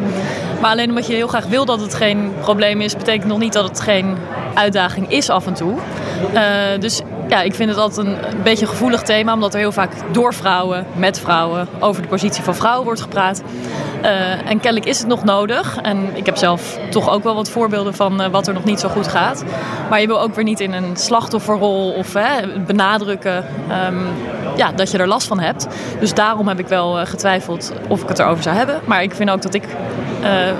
[0.62, 3.54] Maar alleen omdat je heel graag wil dat het geen probleem is, betekent nog niet
[3.54, 4.18] dat het geen
[4.54, 5.74] uitdaging is af en toe.
[6.34, 9.72] Uh, dus ja, ik vind het altijd een, beetje een gevoelig thema, omdat er heel
[9.72, 13.44] vaak door vrouwen, met vrouwen, over de positie van vrouwen wordt gepraat.
[14.04, 15.78] Uh, en kennelijk is het nog nodig.
[15.82, 18.80] En ik heb zelf toch ook wel wat voorbeelden van uh, wat er nog niet
[18.80, 19.44] zo goed gaat.
[19.90, 22.16] Maar je wil ook weer niet in een slachtofferrol of
[22.66, 23.46] benadrukken
[23.88, 24.08] um,
[24.56, 25.68] ja, dat je er last van hebt.
[26.00, 28.82] Dus daarom heb ik wel uh, getwijfeld of ik het erover zou hebben.
[28.86, 29.64] Maar ik vind ook dat ik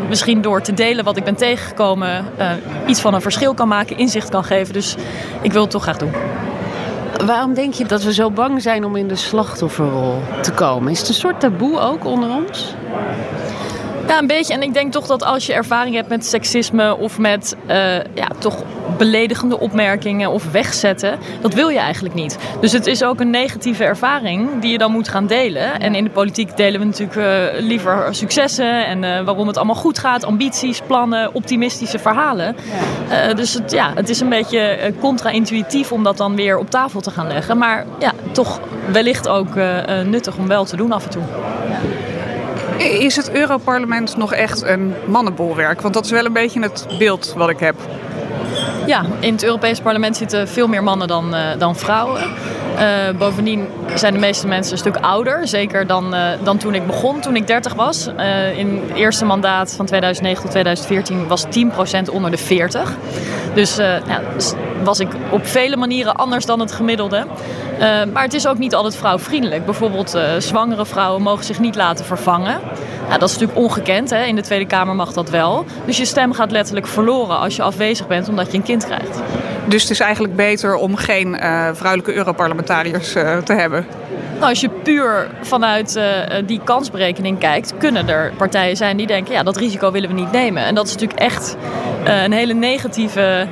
[0.10, 2.26] misschien door te delen wat ik ben tegengekomen
[2.88, 4.74] iets van een verschil kan maken, inzicht kan geven.
[4.74, 4.96] Dus
[5.42, 6.12] ik wil het toch graag doen.
[7.18, 10.92] Waarom denk je dat we zo bang zijn om in de slachtofferrol te komen?
[10.92, 12.76] Is het een soort taboe ook onder ons?
[14.14, 14.54] Ja, een beetje.
[14.54, 18.28] En ik denk toch dat als je ervaring hebt met seksisme of met uh, ja,
[18.40, 18.64] toch
[18.98, 22.38] beledigende opmerkingen of wegzetten, dat wil je eigenlijk niet.
[22.62, 25.80] Dus het is ook een negatieve ervaring die je dan moet gaan delen.
[25.80, 29.76] En in de politiek delen we natuurlijk uh, liever successen en uh, waarom het allemaal
[29.76, 32.56] goed gaat, ambities, plannen, optimistische verhalen.
[33.10, 33.34] Ja.
[33.34, 37.12] dus het, ja, het is een beetje contra-intuïtief om dat dan weer op tafel te
[37.12, 37.58] gaan leggen.
[37.58, 38.60] Maar ja, toch
[38.92, 39.56] wellicht ook
[40.06, 41.24] nuttig om wel te doen af en toe.
[41.70, 41.93] Ja.
[42.84, 45.82] Is het Europarlement nog echt een mannenbolwerk?
[45.82, 47.76] Want dat is wel een beetje het beeld wat ik heb.
[48.86, 52.22] Ja, in het Europees parlement zitten veel meer mannen dan, uh, dan vrouwen.
[52.22, 55.48] Uh, bovendien zijn de meeste mensen een stuk ouder.
[55.48, 58.08] Zeker dan, uh, dan toen ik begon, toen ik 30 was.
[58.56, 62.94] in het eerste mandaat van 2009 tot 2014 was 10% onder de 40.
[63.54, 64.22] Dus ja,
[64.84, 67.26] was ik op vele manieren anders dan het gemiddelde.
[68.14, 69.66] maar het is ook niet altijd vrouwvriendelijk.
[69.66, 72.60] Bijvoorbeeld zwangere vrouwen mogen zich niet laten vervangen.
[73.14, 74.10] Ja, dat is natuurlijk ongekend.
[74.10, 74.24] Hè?
[74.24, 75.66] In de Tweede Kamer mag dat wel.
[75.86, 79.22] Dus je stem gaat letterlijk verloren als je afwezig bent omdat je een kind krijgt.
[79.66, 83.86] Dus het is eigenlijk beter om geen uh, vrouwelijke Europarlementariërs uh, te hebben?
[84.34, 86.04] Nou, als je puur vanuit uh,
[86.46, 90.32] die kansberekening kijkt, kunnen er partijen zijn die denken: ja, dat risico willen we niet
[90.32, 90.64] nemen.
[90.64, 91.58] En dat is natuurlijk echt
[92.04, 93.48] een hele negatieve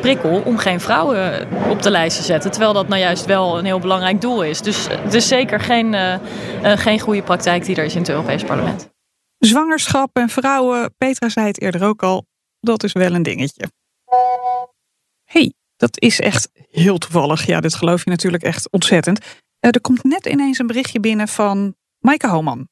[0.00, 2.50] prikkel om geen vrouwen op de lijst te zetten.
[2.50, 4.60] Terwijl dat nou juist wel een heel belangrijk doel is.
[4.60, 6.14] Dus het is zeker geen, uh,
[6.62, 8.90] uh, geen goede praktijk die er is in het Europees Parlement.
[9.38, 12.26] Zwangerschap en vrouwen, Petra zei het eerder ook al,
[12.60, 13.70] dat is wel een dingetje.
[15.24, 17.46] hey, dat is echt heel toevallig.
[17.46, 19.24] Ja, dit geloof je natuurlijk echt ontzettend.
[19.60, 22.68] er komt net ineens een berichtje binnen van Maaike Houman.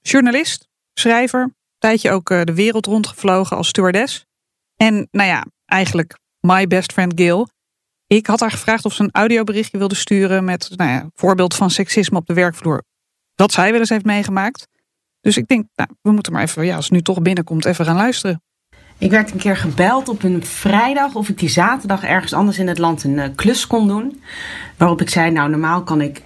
[0.00, 4.26] Journalist, schrijver, tijdje ook de wereld rondgevlogen als stewardess.
[4.76, 7.48] En nou ja, eigenlijk My Best Friend Gil.
[8.06, 11.70] Ik had haar gevraagd of ze een audioberichtje wilde sturen met nou ja, voorbeeld van
[11.70, 12.82] seksisme op de werkvloer.
[13.34, 14.68] Dat zij wel eens heeft meegemaakt.
[15.20, 17.84] Dus ik denk, nou, we moeten maar even, ja, als het nu toch binnenkomt, even
[17.84, 18.42] gaan luisteren.
[18.98, 22.68] Ik werd een keer gebeld op een vrijdag of ik die zaterdag ergens anders in
[22.68, 24.22] het land een uh, klus kon doen.
[24.76, 26.22] Waarop ik zei, nou normaal kan ik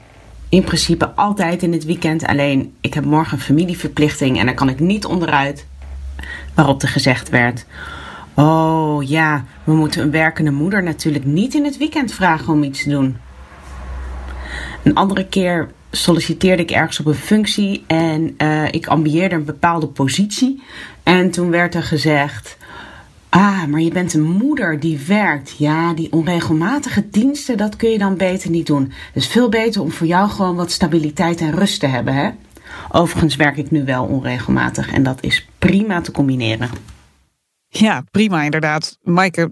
[0.49, 2.27] in principe altijd in het weekend.
[2.27, 5.67] Alleen ik heb morgen een familieverplichting en daar kan ik niet onderuit.
[6.55, 7.67] Waarop er gezegd werd,
[8.35, 12.83] Oh ja, we moeten een werkende moeder natuurlijk niet in het weekend vragen om iets
[12.83, 13.17] te doen.
[14.83, 19.87] Een andere keer solliciteerde ik ergens op een functie en uh, ik ambieerde een bepaalde
[19.87, 20.63] positie.
[21.03, 22.57] En toen werd er gezegd:
[23.29, 25.55] Ah, maar je bent een moeder die werkt.
[25.59, 28.93] Ja, die onregelmatige diensten, dat kun je dan beter niet doen.
[29.13, 32.31] Het is veel beter om voor jou gewoon wat stabiliteit en rust te hebben, hè?
[32.91, 36.92] Overigens werk ik nu wel onregelmatig en dat is prima te combineren.
[37.75, 38.99] Ja, prima inderdaad.
[39.03, 39.51] Maaike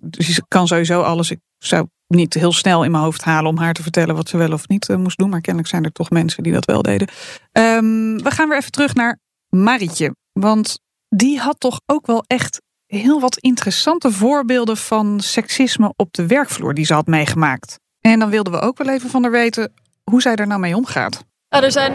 [0.49, 1.31] kan sowieso alles.
[1.31, 4.37] Ik zou niet heel snel in mijn hoofd halen om haar te vertellen wat ze
[4.37, 5.31] wel of niet uh, moest doen.
[5.31, 7.09] Maar kennelijk zijn er toch mensen die dat wel deden.
[7.53, 10.15] Um, we gaan weer even terug naar Marietje.
[10.33, 16.27] Want die had toch ook wel echt heel wat interessante voorbeelden van seksisme op de
[16.27, 17.81] werkvloer die ze had meegemaakt.
[18.01, 19.73] En dan wilden we ook wel even van haar weten
[20.05, 21.25] hoe zij er nou mee omgaat.
[21.49, 21.93] Nou, er zijn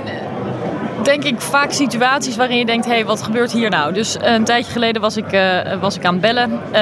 [1.06, 3.94] denk ik vaak situaties waarin je denkt, hé, hey, wat gebeurt hier nou?
[3.94, 6.52] Dus een tijdje geleden was ik, uh, was ik aan het bellen.
[6.52, 6.82] Uh,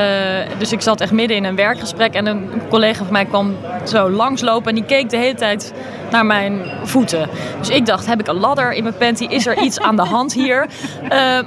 [0.57, 3.55] dus ik zat echt midden in een werkgesprek en een collega van mij kwam
[3.85, 5.73] zo langslopen en die keek de hele tijd
[6.11, 7.29] naar mijn voeten.
[7.59, 9.25] Dus ik dacht, heb ik een ladder in mijn panty?
[9.25, 10.67] Is er iets aan de hand hier?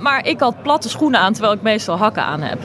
[0.00, 2.58] Maar ik had platte schoenen aan, terwijl ik meestal hakken aan heb.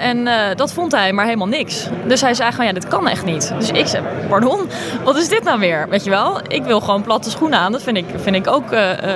[0.00, 1.88] en dat vond hij maar helemaal niks.
[2.06, 3.54] Dus hij zei gewoon, ja, dit kan echt niet.
[3.58, 4.68] Dus ik zei, pardon,
[5.04, 5.88] wat is dit nou weer?
[5.88, 7.72] Weet je wel, ik wil gewoon platte schoenen aan.
[7.72, 8.72] Dat vind ik, vind ik ook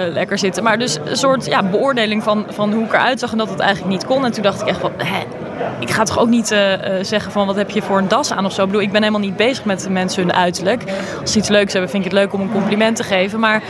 [0.09, 0.63] lekker zitten.
[0.63, 3.59] Maar dus een soort ja, beoordeling van, van hoe ik eruit zag en dat het
[3.59, 4.25] eigenlijk niet kon.
[4.25, 5.23] En toen dacht ik echt van, hè,
[5.79, 8.45] ik ga toch ook niet uh, zeggen van wat heb je voor een das aan
[8.45, 8.61] of zo.
[8.61, 10.83] Ik bedoel, ik ben helemaal niet bezig met mensen hun uiterlijk.
[11.21, 13.41] Als ze iets leuks hebben, vind ik het leuk om een compliment te geven.
[13.41, 13.63] Maar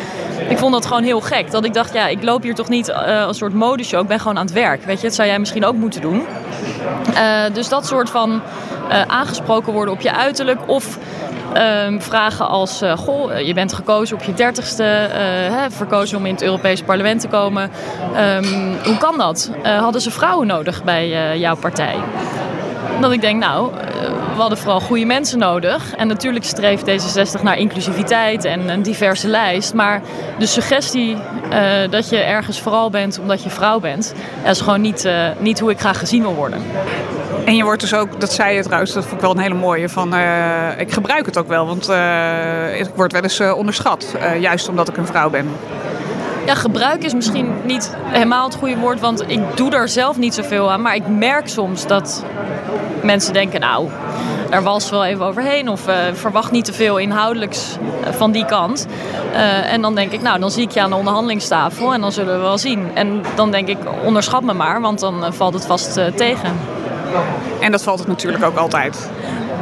[0.49, 1.51] ik vond dat gewoon heel gek.
[1.51, 4.01] Dat ik dacht, ja, ik loop hier toch niet als soort modeshow.
[4.01, 4.85] Ik ben gewoon aan het werk.
[4.85, 6.27] Weet je, dat zou jij misschien ook moeten doen.
[7.53, 8.43] dus dat soort van
[9.07, 10.61] aangesproken worden op je uiterlijk.
[10.67, 10.99] Of
[11.87, 16.33] Um, vragen als, uh, goh, je bent gekozen op je dertigste, uh, verkozen om in
[16.33, 17.71] het Europese parlement te komen.
[18.17, 19.51] Um, hoe kan dat?
[19.63, 21.97] Hadden ze vrouwen nodig bij jouw partij?
[23.01, 23.71] Dat ik denk, nou,
[24.35, 25.95] we hadden vooral goede mensen nodig.
[25.95, 29.75] En natuurlijk streeft D66 naar inclusiviteit en een diverse lijst.
[29.75, 30.03] Maar
[30.39, 31.17] de suggestie
[31.91, 35.71] dat je ergens vooral bent omdat je vrouw bent, dat is gewoon niet, niet hoe
[35.71, 36.63] ik graag gezien wil worden.
[37.45, 39.55] En je wordt dus ook, dat zei je trouwens, dat vond ik wel een hele
[39.55, 40.15] mooie, van
[40.79, 41.89] ik gebruik het ook wel, want
[42.79, 45.49] ik word wel eens onderschat, juist omdat ik een vrouw ben.
[46.51, 50.35] Ja, gebruik is misschien niet helemaal het goede woord, want ik doe er zelf niet
[50.35, 50.83] zoveel aan.
[50.83, 52.25] Maar ik merk soms dat
[53.03, 53.89] mensen denken, nou,
[54.49, 58.45] er wals wel even overheen of eh, verwacht niet te veel inhoudelijks eh, van die
[58.45, 58.87] kant.
[59.33, 62.13] Eh, en dan denk ik, nou, dan zie ik je aan de onderhandelingstafel en dan
[62.13, 62.91] zullen we wel zien.
[62.95, 66.59] En dan denk ik, onderschat me maar, want dan valt het vast tegen.
[67.61, 69.11] En dat valt het natuurlijk ook altijd.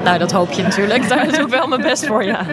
[0.05, 1.09] Nou, dat hoop je natuurlijk.
[1.09, 2.47] Daar doe ik wel mijn best voor, ja.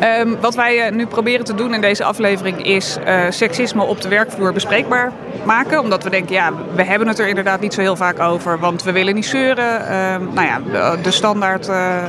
[0.00, 4.00] Ehm, wat wij eh, nu proberen te doen in deze aflevering is eh, seksisme op
[4.00, 5.12] de werkvloer bespreekbaar
[5.44, 5.80] maken.
[5.80, 8.58] Omdat we denken, ja, we hebben het er inderdaad niet zo heel vaak over.
[8.58, 9.88] Want we willen niet zeuren.
[9.88, 10.60] Ehm, nou ja,
[11.02, 12.02] de, standaard eh,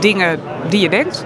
[0.00, 1.24] dingen die je denkt.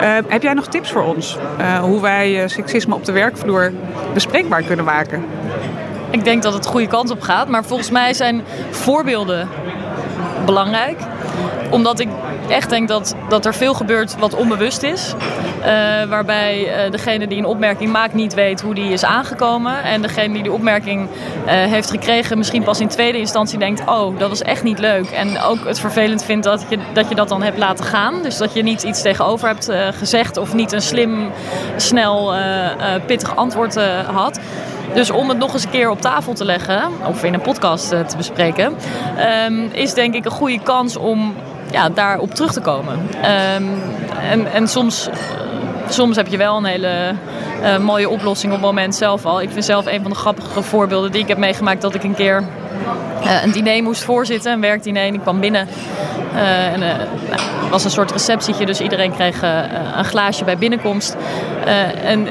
[0.00, 1.38] Ehm, heb jij nog tips voor ons?
[1.80, 3.72] Hoe wij seksisme op de werkvloer
[4.14, 5.24] bespreekbaar kunnen maken?
[6.10, 7.48] Ik denk dat het de goede kant op gaat.
[7.48, 9.48] Maar volgens mij zijn voorbeelden
[10.44, 10.98] belangrijk.
[11.70, 12.08] Omdat ik
[12.48, 15.14] echt denk dat, dat er veel gebeurt wat onbewust is.
[15.62, 19.82] Eh, waarbij eh, degene die een opmerking maakt niet weet hoe die is aangekomen.
[19.82, 21.08] En degene die de opmerking
[21.46, 23.82] eh, heeft gekregen misschien pas in tweede instantie denkt...
[23.86, 25.10] oh, dat was echt niet leuk.
[25.10, 28.22] En ook het vervelend vindt dat je dat, je dat dan hebt laten gaan.
[28.22, 30.36] Dus dat je niet iets tegenover hebt gezegd...
[30.36, 31.30] of niet een slim,
[31.76, 32.32] snel,
[33.06, 33.74] pittig antwoord
[34.06, 34.40] had...
[34.94, 37.88] Dus om het nog eens een keer op tafel te leggen, of in een podcast
[37.88, 38.74] te bespreken,
[39.16, 41.34] ehm, is denk ik een goede kans om
[41.70, 43.08] ja, daarop terug te komen.
[43.22, 43.64] Ehm,
[44.30, 45.08] en, en soms,
[45.88, 47.14] soms heb je wel een hele
[47.62, 49.40] eh, mooie oplossing op moment zelf al.
[49.40, 52.14] Ik vind zelf een van de grappige voorbeelden die ik heb meegemaakt dat ik een
[52.14, 52.44] keer
[53.22, 55.02] eh, een diner moest voorzitten, een werkdiner.
[55.02, 55.68] En ik kwam binnen.
[56.34, 56.92] eh, en, nou,
[57.60, 59.42] het was een soort receptietje, dus iedereen kreeg
[59.96, 61.16] een glaasje bij binnenkomst.
[62.04, 62.26] En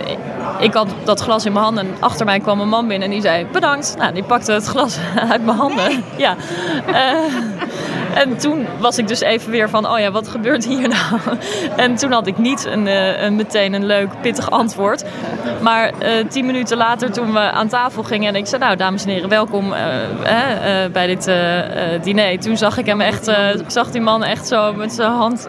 [0.59, 3.13] ik had dat glas in mijn handen en achter mij kwam een man binnen en
[3.13, 3.95] die zei bedankt.
[3.97, 4.97] Nou, die pakte het glas
[5.31, 6.03] uit mijn handen.
[6.17, 6.35] Ja.
[6.85, 11.19] Eh, en toen was ik dus even weer van, oh ja, wat gebeurt hier nou?
[11.75, 15.03] En toen had ik niet een, eh, een, meteen een leuk, pittig antwoord.
[15.61, 19.03] Maar eh, tien minuten later, toen we aan tafel gingen en ik zei, nou, dames
[19.03, 19.69] en heren, welkom
[20.91, 21.31] bij dit
[22.03, 22.39] diner.
[22.39, 25.47] Toen zag ik hem echt, ik zag die man echt zo met zijn hand,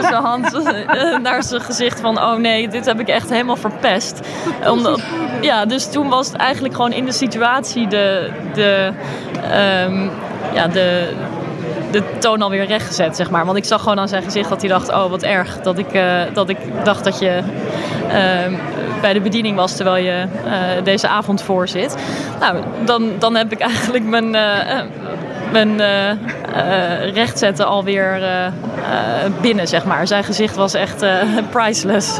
[0.00, 0.62] zijn hand
[1.22, 4.20] naar zijn gezicht van, oh nee, dit heb ik echt helemaal verpest.
[4.68, 5.00] Omdat,
[5.40, 8.92] ja, dus toen was het eigenlijk gewoon in de situatie de, de,
[9.50, 10.08] ehm,
[10.54, 11.12] ja, de,
[11.90, 13.44] de toon alweer rechtgezet, zeg maar.
[13.44, 15.60] Want ik zag gewoon aan zijn gezicht dat hij dacht, oh wat erg.
[15.60, 17.42] Dat ik, eh, dat ik dacht dat je
[18.08, 18.54] ehm,
[19.00, 21.96] bij de bediening was terwijl je eh, deze avond voor zit.
[22.40, 24.34] Nou, dan, dan heb ik eigenlijk mijn...
[24.34, 24.80] eh,
[25.52, 25.80] mijn
[26.54, 28.52] eh, eh, rechtzetten alweer eh, eh,
[29.40, 30.06] binnen, zeg maar.
[30.06, 31.04] Zijn gezicht was echt
[31.50, 32.18] priceless.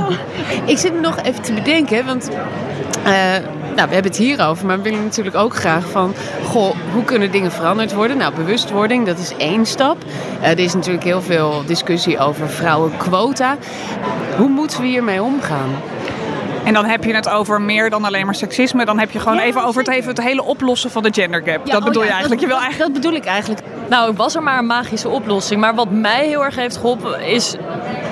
[0.64, 2.30] Ik zit me nog even te bedenken, want
[3.74, 6.14] nou, we hebben het hierover, maar we willen natuurlijk ook graag van,
[6.44, 8.16] goh, hoe kunnen dingen veranderd worden?
[8.16, 9.96] Nou, bewustwording, dat is één stap.
[10.40, 13.56] Er is natuurlijk heel veel discussie over vrouwenquota.
[14.36, 15.70] Hoe moeten we hiermee omgaan?
[16.64, 18.84] En dan heb je het over meer dan alleen maar seksisme.
[18.84, 21.66] Dan heb je gewoon even over het, even het hele oplossen van de gender gap.
[21.66, 22.40] dat oh bedoel ja, je eigenlijk.
[22.40, 22.92] Je wil eigenlijk.
[22.92, 23.60] Dat bedoel ik eigenlijk.
[23.88, 25.60] Nou, was er maar een magische oplossing.
[25.60, 27.56] Maar wat mij heel erg heeft geholpen is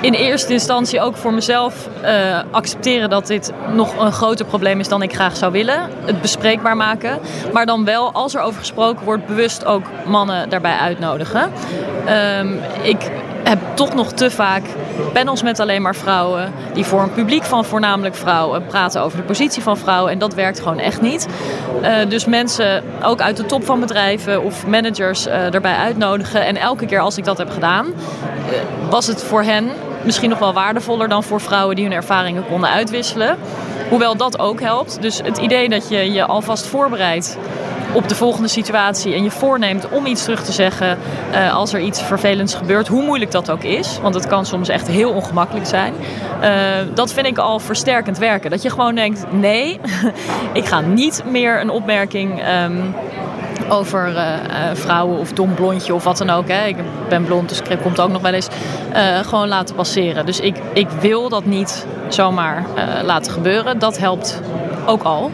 [0.01, 4.87] in eerste instantie ook voor mezelf eh, accepteren dat dit nog een groter probleem is
[4.87, 5.89] dan ik graag zou willen.
[6.05, 7.19] Het bespreekbaar maken.
[7.53, 11.51] Maar dan wel, als er over gesproken wordt, bewust ook mannen daarbij uitnodigen.
[12.05, 13.11] Ehm, ik
[13.43, 14.63] heb toch nog te vaak
[15.13, 16.53] panels met alleen maar vrouwen.
[16.73, 20.11] Die voor een publiek van voornamelijk vrouwen praten over de positie van vrouwen.
[20.11, 21.27] En dat werkt gewoon echt niet.
[21.81, 26.45] Eh, dus mensen ook uit de top van bedrijven of managers eh erbij uitnodigen.
[26.45, 29.69] En elke keer als ik dat heb gedaan, eh, was het voor hen
[30.03, 33.37] misschien nog wel waardevoller dan voor vrouwen die hun ervaringen konden uitwisselen.
[33.89, 35.01] Hoewel dat ook helpt.
[35.01, 37.37] Dus het idee dat je je alvast voorbereidt
[37.93, 40.97] op de volgende situatie en je voorneemt om iets terug te zeggen
[41.31, 44.69] eh, als er iets vervelends gebeurt, hoe moeilijk dat ook is, want het kan soms
[44.69, 45.93] echt heel ongemakkelijk zijn.
[46.41, 46.51] Eh,
[46.93, 48.49] dat vind ik al versterkend werken.
[48.49, 49.79] Dat je gewoon denkt: nee,
[50.53, 52.41] ik ga niet meer een opmerking.
[52.41, 52.81] ehm,
[53.69, 54.25] over eh,
[54.73, 56.47] vrouwen of dom blondje of wat dan ook.
[56.47, 56.65] Hè.
[56.65, 56.75] Ik
[57.09, 58.47] ben blond, dus het komt ook nog wel eens.
[59.21, 60.25] gewoon laten passeren.
[60.25, 62.65] Dus ik, ik wil dat niet zomaar
[63.03, 63.79] laten gebeuren.
[63.79, 64.41] Dat helpt
[64.85, 65.31] ook al.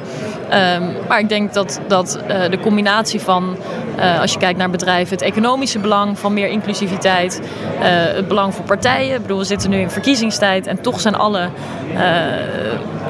[0.49, 3.55] Ehm, maar ik denk dat, dat eh, de combinatie van,
[3.95, 7.41] eh, als je kijkt naar bedrijven, het economische belang van meer inclusiviteit,
[7.79, 9.15] eh, het belang voor partijen.
[9.15, 11.49] Ik bedoel, we zitten nu in verkiezingstijd en toch zijn alle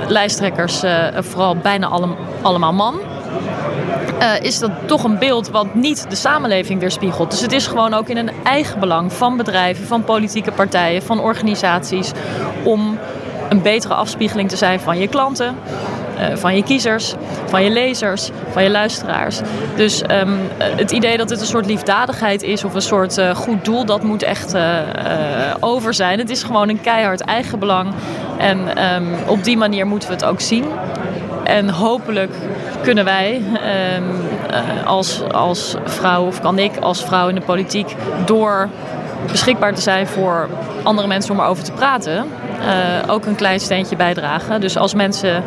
[0.07, 0.83] lijsttrekkers
[1.19, 2.07] vooral bijna alle,
[2.41, 2.99] allemaal man.
[4.41, 7.31] Is dat toch een beeld wat niet de samenleving weerspiegelt.
[7.31, 11.19] Dus het is gewoon ook in een eigen belang van bedrijven, van politieke partijen, van
[11.19, 12.11] organisaties
[12.63, 12.97] om
[13.49, 15.55] een betere afspiegeling te zijn van je klanten,
[16.17, 17.13] eh, van je kiezers,
[17.45, 19.39] van je lezers, van je luisteraars.
[19.75, 23.35] Dus ehm, eh, het idee dat het een soort liefdadigheid is of een soort eh,
[23.35, 24.55] goed doel, dat moet echt
[25.59, 26.19] over zijn.
[26.19, 27.93] Het is gewoon een keihard eigenbelang.
[28.37, 30.65] En ehm, op die manier moeten we het ook zien.
[31.43, 32.31] En hopelijk
[32.81, 34.03] kunnen wij ehm,
[34.49, 38.69] eh, als, als vrouw, of kan ik als vrouw in de politiek, door
[39.31, 40.49] beschikbaar te zijn voor
[40.83, 42.25] andere mensen om erover te praten,
[43.07, 44.61] ook een klein steentje bijdragen.
[44.61, 45.43] Dus als mensen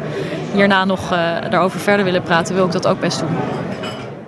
[0.52, 1.18] hierna nog uh,
[1.50, 3.36] daarover verder willen praten, wil ik dat ook best doen.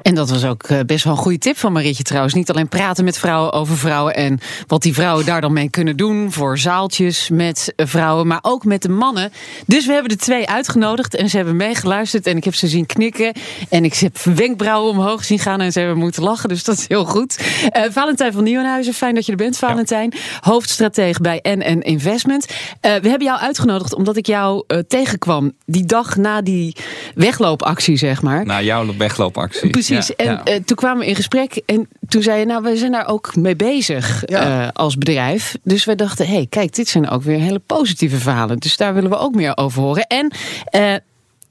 [0.02, 2.34] En dat was ook eh, best wel een goede tip van Marietje trouwens.
[2.34, 5.96] Niet alleen praten met vrouwen over vrouwen en wat die vrouwen daar dan mee kunnen
[5.96, 9.32] doen voor zaaltjes met vrouwen, maar ook met de mannen.
[9.66, 12.86] Dus we hebben de twee uitgenodigd en ze hebben meegeluisterd en ik heb ze zien
[12.86, 13.32] knikken
[13.68, 16.48] en ik heb wenkbrauwen omhoog zien gaan en ze hebben moeten lachen.
[16.48, 17.38] Dus dat is heel goed.
[17.76, 20.12] Uh, Valentijn van Nieuwenhuizen, fijn dat je er bent, Valentijn.
[20.40, 22.46] Hoofdstratege bij NN Investment.
[22.48, 26.76] Uh, we hebben jou uitgenodigd omdat ik jou tegenkwam die dag na die
[27.14, 28.44] wegloopactie, zeg maar.
[28.44, 29.70] Na jouw wegloopactie.
[29.70, 29.91] Precies.
[30.16, 33.08] En uh, toen kwamen we in gesprek en toen zei je, nou, we zijn daar
[33.08, 35.56] ook mee bezig uh, als bedrijf.
[35.62, 38.58] Dus we dachten, hé, hey, kijk, dit zijn ook weer hele positieve verhalen.
[38.58, 40.06] Dus daar willen we ook meer over horen.
[40.06, 40.32] En
[40.74, 40.94] uh,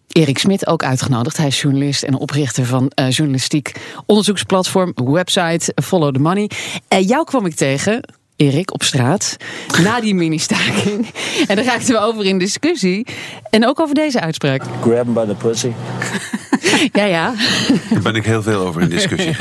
[0.08, 1.38] Erik Smit ook uitgenodigd.
[1.38, 3.72] Hij is journalist en oprichter van uh, journalistiek
[4.06, 6.50] onderzoeksplatform, website Follow the Money.
[6.88, 8.02] En jou kwam ik tegen
[8.42, 9.38] Erik op straat
[9.84, 11.08] na die mini-staking.
[11.48, 13.06] En daar raakten we over in discussie.
[13.50, 14.64] En ook over deze uitspraak.
[14.82, 15.72] Grab him by the pussy.
[17.00, 17.34] ja, ja.
[17.90, 19.36] Daar ben ik heel veel over in discussie.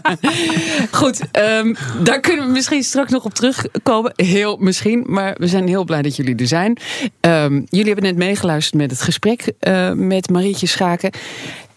[1.00, 4.12] Goed, um, daar kunnen we misschien straks nog op terugkomen.
[4.16, 6.78] Heel misschien, maar we zijn heel blij dat jullie er zijn.
[7.20, 11.10] Um, jullie hebben net meegeluisterd met het gesprek uh, met Marietje Schaken.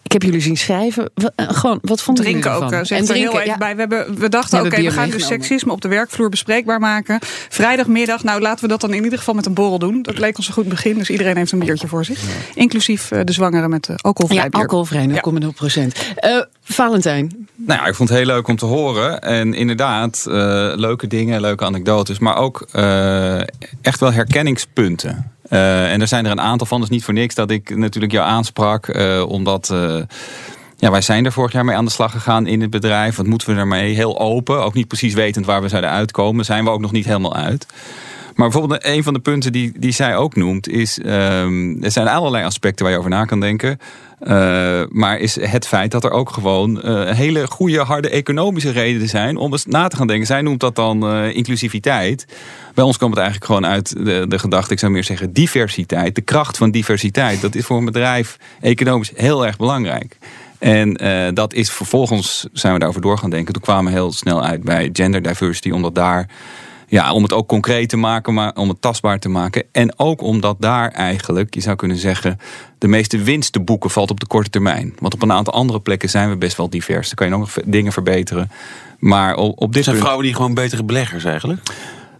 [0.06, 1.10] Ik heb jullie zien schrijven.
[1.36, 2.80] Gewoon, wat vonden drinken jullie ervan?
[2.80, 3.56] ook, en drinken, heel even ja.
[3.56, 3.74] bij.
[3.74, 7.18] We, hebben, we dachten, oké, okay, we gaan dus seksisme op de werkvloer bespreekbaar maken.
[7.48, 10.02] Vrijdagmiddag, nou laten we dat dan in ieder geval met een borrel doen.
[10.02, 12.20] Dat leek ons een goed begin, dus iedereen heeft een biertje voor zich.
[12.20, 12.28] Ja.
[12.54, 15.94] Inclusief uh, de zwangeren met alcoholvrij ja, alcoholvrij, 0,0 procent.
[16.24, 17.48] Uh, Valentijn.
[17.54, 19.20] Nou ja, ik vond het heel leuk om te horen.
[19.20, 20.24] En inderdaad,
[20.76, 22.18] leuke dingen, leuke anekdotes.
[22.18, 22.66] Maar ook
[23.82, 25.35] echt wel herkenningspunten.
[25.50, 28.12] Uh, en er zijn er een aantal van, dus niet voor niks dat ik natuurlijk
[28.12, 28.86] jou aansprak.
[28.88, 30.02] Uh, omdat uh,
[30.76, 33.16] ja, wij zijn er vorig jaar mee aan de slag gegaan in het bedrijf.
[33.16, 33.94] Wat moeten we ermee?
[33.94, 36.44] Heel open, ook niet precies wetend waar we zouden uitkomen.
[36.44, 37.66] Zijn we ook nog niet helemaal uit.
[38.34, 40.98] Maar bijvoorbeeld een van de punten die, die zij ook noemt is...
[41.06, 43.78] Um, er zijn allerlei aspecten waar je over na kan denken.
[44.20, 49.08] Uh, maar is het feit dat er ook gewoon uh, hele goede, harde economische redenen
[49.08, 49.36] zijn...
[49.36, 50.26] om eens na te gaan denken.
[50.26, 52.26] Zij noemt dat dan uh, inclusiviteit.
[52.74, 54.72] Bij ons komt het eigenlijk gewoon uit de, gedachte...
[54.72, 56.14] ik zou meer zeggen diversiteit.
[56.14, 57.40] De kracht van diversiteit.
[57.40, 60.18] Dat is voor een bedrijf economisch heel erg belangrijk.
[60.58, 60.92] En
[61.34, 63.52] dat is vervolgens, zijn we daarover door gaan denken.
[63.52, 66.28] Toen kwamen we heel snel uit bij gender diversity, omdat daar
[66.86, 69.64] ja, om het ook concreet te maken, maar om het tastbaar te maken.
[69.72, 72.38] En ook omdat daar eigenlijk, je zou kunnen zeggen,
[72.78, 74.94] de meeste winst te boeken valt op de korte termijn.
[74.98, 77.06] Want op een aantal andere plekken zijn we best wel divers.
[77.06, 78.50] Dan kan je nog dingen verbeteren.
[78.98, 79.98] Maar op, op dit zijn punt...
[79.98, 81.60] vrouwen die gewoon betere beleggers eigenlijk?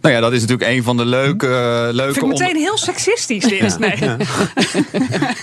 [0.00, 1.46] Nou ja, dat is natuurlijk een van de leuke...
[1.46, 3.78] Uh, leuke Vind ik meteen heel seksistisch dit.
[3.78, 3.94] Nee.
[4.00, 4.16] Ja.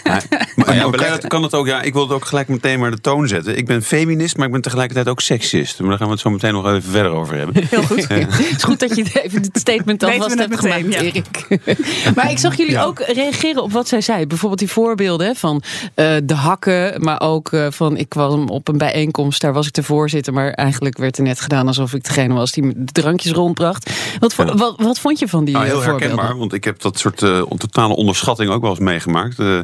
[0.03, 0.21] Ja.
[0.55, 2.91] Maar, ja, kan, het, kan het ook, ja, ik wil het ook gelijk meteen maar
[2.91, 3.57] de toon zetten.
[3.57, 5.79] Ik ben feminist, maar ik ben tegelijkertijd ook seksist.
[5.79, 7.63] Maar daar gaan we het zo meteen nog even verder over hebben.
[7.69, 8.07] Heel goed.
[8.13, 11.01] Het is goed dat je even het statement alvast hebt meteen, gemaakt, ja.
[11.01, 11.47] Erik.
[12.15, 14.27] Maar ik zag jullie ook reageren op wat zij zei.
[14.27, 15.61] Bijvoorbeeld die voorbeelden van
[15.95, 19.73] uh, de hakken, maar ook uh, van ik kwam op een bijeenkomst, daar was ik
[19.73, 23.31] de voorzitter, maar eigenlijk werd er net gedaan alsof ik degene was die de drankjes
[23.31, 23.91] rondbracht.
[24.19, 26.07] Wat, voor, wat, wat vond je van die nou, heel voorbeelden?
[26.07, 29.39] herkenbaar, want ik heb dat soort uh, totale onderschatting ook wel eens meegemaakt.
[29.39, 29.59] Uh,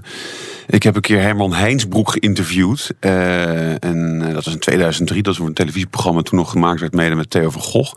[0.67, 2.91] ik heb een keer Herman Heinsbroek geïnterviewd.
[2.99, 7.29] En dat was in 2003, dat was een televisieprogramma toen nog gemaakt werd, mede met
[7.29, 7.93] Theo van Gogh.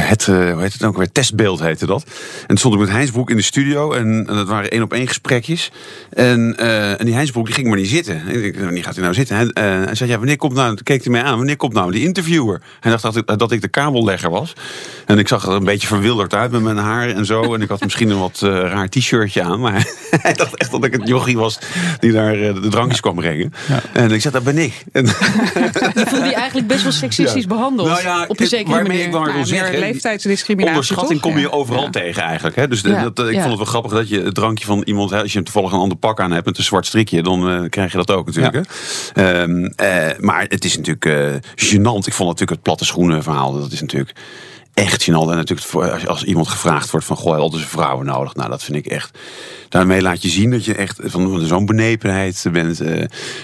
[0.00, 1.12] Het, uh, hoe heet het ook weer?
[1.12, 2.02] Testbeeld heette dat.
[2.40, 3.92] En toen stond ik met Heinsbroek in de studio.
[3.92, 5.70] En, en dat waren één op één gesprekjes.
[6.10, 8.22] En, uh, en die Heinsbroek die ging maar niet zitten.
[8.26, 9.36] En ik dacht, wanneer gaat hij nou zitten?
[9.36, 11.92] En, uh, hij zei, ja, wanneer komt nou, keek hij mij aan, wanneer komt nou
[11.92, 12.62] die interviewer?
[12.80, 14.52] Hij dacht dat ik, dat ik de kabellegger was.
[15.06, 17.54] En ik zag er een beetje verwilderd uit met mijn haar en zo.
[17.54, 19.60] En ik had misschien een wat raar t-shirtje aan.
[19.60, 19.86] Maar
[20.22, 21.58] hij dacht echt dat ik het jochie was
[22.00, 23.52] die daar de drankjes kwam brengen.
[23.68, 23.82] Ja.
[23.92, 24.84] En ik zei, dat ben ik.
[24.92, 27.48] En je voelde je eigenlijk best wel seksistisch ja.
[27.48, 27.88] behandeld.
[27.88, 29.28] Nou ja, op een zekere waarmee manier.
[29.28, 30.74] ik nou, zeggen, leeftijdsdiscriminatie.
[30.74, 31.30] Onderschatting toch?
[31.30, 31.90] kom je overal ja.
[31.90, 32.56] tegen eigenlijk.
[32.56, 32.68] Hè?
[32.68, 33.40] Dus de, dat, ik ja.
[33.40, 35.78] vond het wel grappig dat je het drankje van iemand, als je hem toevallig een
[35.78, 38.66] ander pak aan hebt met een zwart strikje, dan uh, krijg je dat ook natuurlijk.
[39.12, 39.40] Hè?
[39.42, 42.06] Um, uh, maar het is natuurlijk uh, gênant.
[42.06, 44.12] Ik vond natuurlijk het platte schoenen verhaal, dat is natuurlijk
[44.76, 45.30] echt gênant.
[45.30, 48.34] En natuurlijk als, als iemand gevraagd wordt van, goh, had dus vrouwen nodig.
[48.34, 49.18] Nou, dat vind ik echt...
[49.68, 52.80] Daarmee laat je zien dat je echt van zo'n benepenheid bent.
[52.82, 53.00] Uh,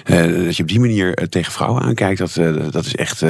[0.06, 2.18] uh, dat je op die manier uh, tegen vrouwen aankijkt.
[2.18, 2.34] Dat,
[2.72, 3.22] dat is echt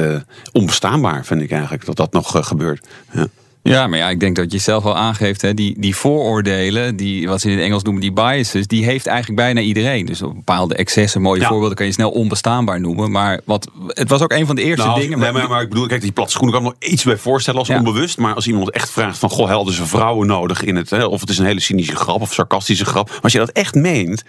[0.51, 1.85] onbestaanbaar, vind ik eigenlijk.
[1.85, 2.87] Dat dat nog gebeurt.
[3.11, 3.27] Ja.
[3.63, 7.27] Ja, maar ja, ik denk dat je zelf al aangeeft, hè, die, die vooroordelen, die,
[7.27, 10.05] wat ze in het Engels noemen, die biases, die heeft eigenlijk bijna iedereen.
[10.05, 13.11] Dus bepaalde excessen, mooie voorbeelden kan je snel onbestaanbaar noemen.
[13.11, 15.19] Maar wat, het was ook een van de eerste Nou, dingen.
[15.19, 17.17] Nee, maar, maar ik bedoel, kijk, die platte schoenen kan ik me nog iets bij
[17.17, 18.17] voorstellen als onbewust.
[18.17, 21.19] Maar als iemand echt vraagt van, goh, helden ze vrouwen nodig in het, hè, of
[21.19, 23.09] het is een hele cynische grap of sarcastische grap.
[23.09, 24.23] Maar als je dat echt meent,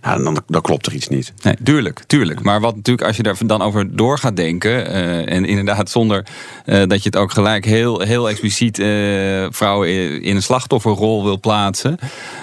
[0.00, 0.18] ja.
[0.18, 1.32] dan, dan klopt er iets niet.
[1.42, 2.42] Nee, tuurlijk, tuurlijk.
[2.42, 6.26] Maar wat natuurlijk, als je er dan over door gaat denken, eh, en inderdaad zonder
[6.64, 11.40] eh, dat je het ook gelijk heel, heel expliciet eh, vrouwen in een slachtofferrol wil
[11.40, 11.98] plaatsen,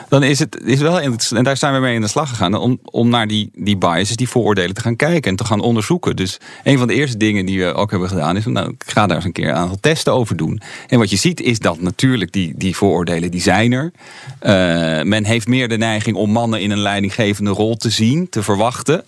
[0.09, 0.99] dan is het is wel.
[0.99, 2.55] En daar zijn we mee in de slag gegaan.
[2.55, 6.15] Om, om naar die, die biases, die vooroordelen te gaan kijken en te gaan onderzoeken.
[6.15, 8.45] Dus een van de eerste dingen die we ook hebben gedaan is.
[8.45, 10.61] Nou, ik ga daar eens een keer een aantal testen over doen.
[10.87, 13.91] En wat je ziet is dat natuurlijk die, die vooroordelen, die zijn er.
[14.39, 14.51] Eh,
[15.03, 19.03] men heeft meer de neiging om mannen in een leidinggevende rol te zien, te verwachten.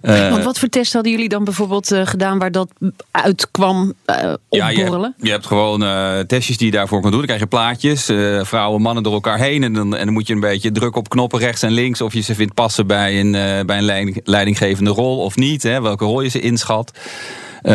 [0.00, 2.68] Eh, Want wat voor test hadden jullie dan bijvoorbeeld gedaan waar dat
[3.10, 5.02] uitkwam Ja, je opborrelen?
[5.16, 5.80] hebt, je hebt gewoon
[6.26, 7.18] testjes die daarvoor kan doen.
[7.18, 9.62] Dan krijg je plaatjes, eh, vrouwen, mannen door elkaar heen.
[9.62, 12.00] En dan, en dan moet je een beetje drukken op knoppen rechts en links.
[12.00, 15.62] Of je ze vindt passen bij een, eh, bij een leiding- leidinggevende rol of niet.
[15.62, 16.92] Hè, welke rol je ze inschat.
[17.62, 17.72] Eh,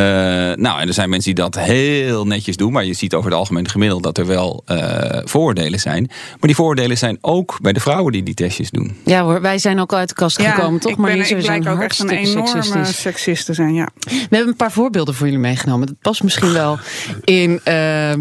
[0.56, 2.72] nou, en er zijn mensen die dat heel netjes doen.
[2.72, 6.06] Maar je ziet over het algemeen gemiddeld dat er wel eh, vooroordelen zijn.
[6.10, 8.98] Maar die vooroordelen zijn ook bij de vrouwen die die testjes doen.
[9.06, 10.92] Ja hoor, wij zijn ook al uit de kast gekomen, toch?
[10.92, 13.02] ik, ben, ik We zijn blijk ook echt een enorme seksistisch.
[13.02, 13.90] seksist te zijn, ja.
[14.04, 15.88] We hebben een paar voorbeelden voor jullie meegenomen.
[15.88, 16.80] Dat past misschien wel
[17.24, 18.18] in eh, eh,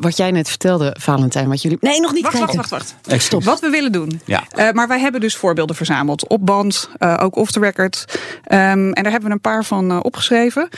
[0.00, 1.48] wat jij net vertelde, Valentijn.
[1.48, 1.78] Wat jullie...
[1.80, 2.22] Nee, nog niet.
[2.22, 2.56] Wacht, kijken.
[2.56, 3.22] wacht, wacht, wacht.
[3.22, 3.44] Stop.
[3.44, 4.20] Wat we willen doen.
[4.24, 4.44] Ja.
[4.50, 6.28] Eh, maar wij hebben dus voorbeelden verzameld.
[6.28, 8.04] Op band, eh, ook off the record.
[8.44, 10.68] Ehm, en daar hebben we een paar van eh, opgeschreven.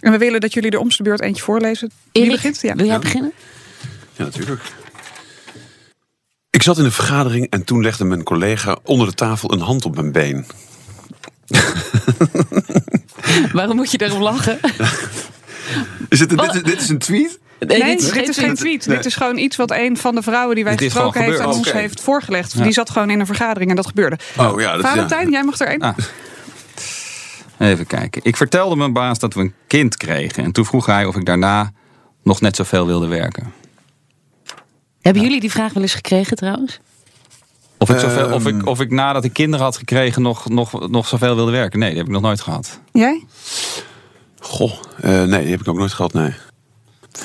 [0.00, 1.90] En we willen dat jullie er om de beurt eentje voorlezen.
[2.12, 2.60] Wie Erik, begint?
[2.60, 2.74] Ja.
[2.74, 3.32] wil jij beginnen?
[4.16, 4.62] Ja, natuurlijk.
[6.50, 9.84] Ik zat in een vergadering en toen legde mijn collega onder de tafel een hand
[9.84, 10.46] op mijn been.
[13.52, 14.58] Waarom moet je daarom lachen?
[16.08, 17.38] Is het, dit, dit is een tweet?
[17.58, 18.86] Nee, dit dit, is geen is geen tweet.
[18.86, 18.96] Nee.
[18.96, 21.52] Dit is gewoon iets wat een van de vrouwen die wij Dit gesproken heeft aan
[21.52, 22.52] ons heeft voorgelegd.
[22.52, 22.62] Ja.
[22.62, 24.18] Die zat gewoon in een vergadering en dat gebeurde.
[24.36, 25.30] Oh ja, dat is- Valentijn, ja.
[25.30, 25.80] jij mag er één.
[25.80, 25.96] Ah.
[27.58, 28.20] Even kijken.
[28.24, 30.44] Ik vertelde mijn baas dat we een kind kregen.
[30.44, 31.72] En toen vroeg hij of ik daarna
[32.22, 33.52] nog net zoveel wilde werken.
[35.00, 36.80] Hebben jullie die vraag wel eens gekregen trouwens?
[37.78, 38.58] Of ik, zoveel, of, Ehm.
[38.58, 41.78] ik, of ik nadat ik kinderen had gekregen nog, nog, nog zoveel wilde werken.
[41.78, 42.80] Nee, dat heb ik nog nooit gehad.
[42.92, 43.24] Jij?
[44.40, 46.34] Goh, eh, nee, die heb ik ook nooit gehad, nee.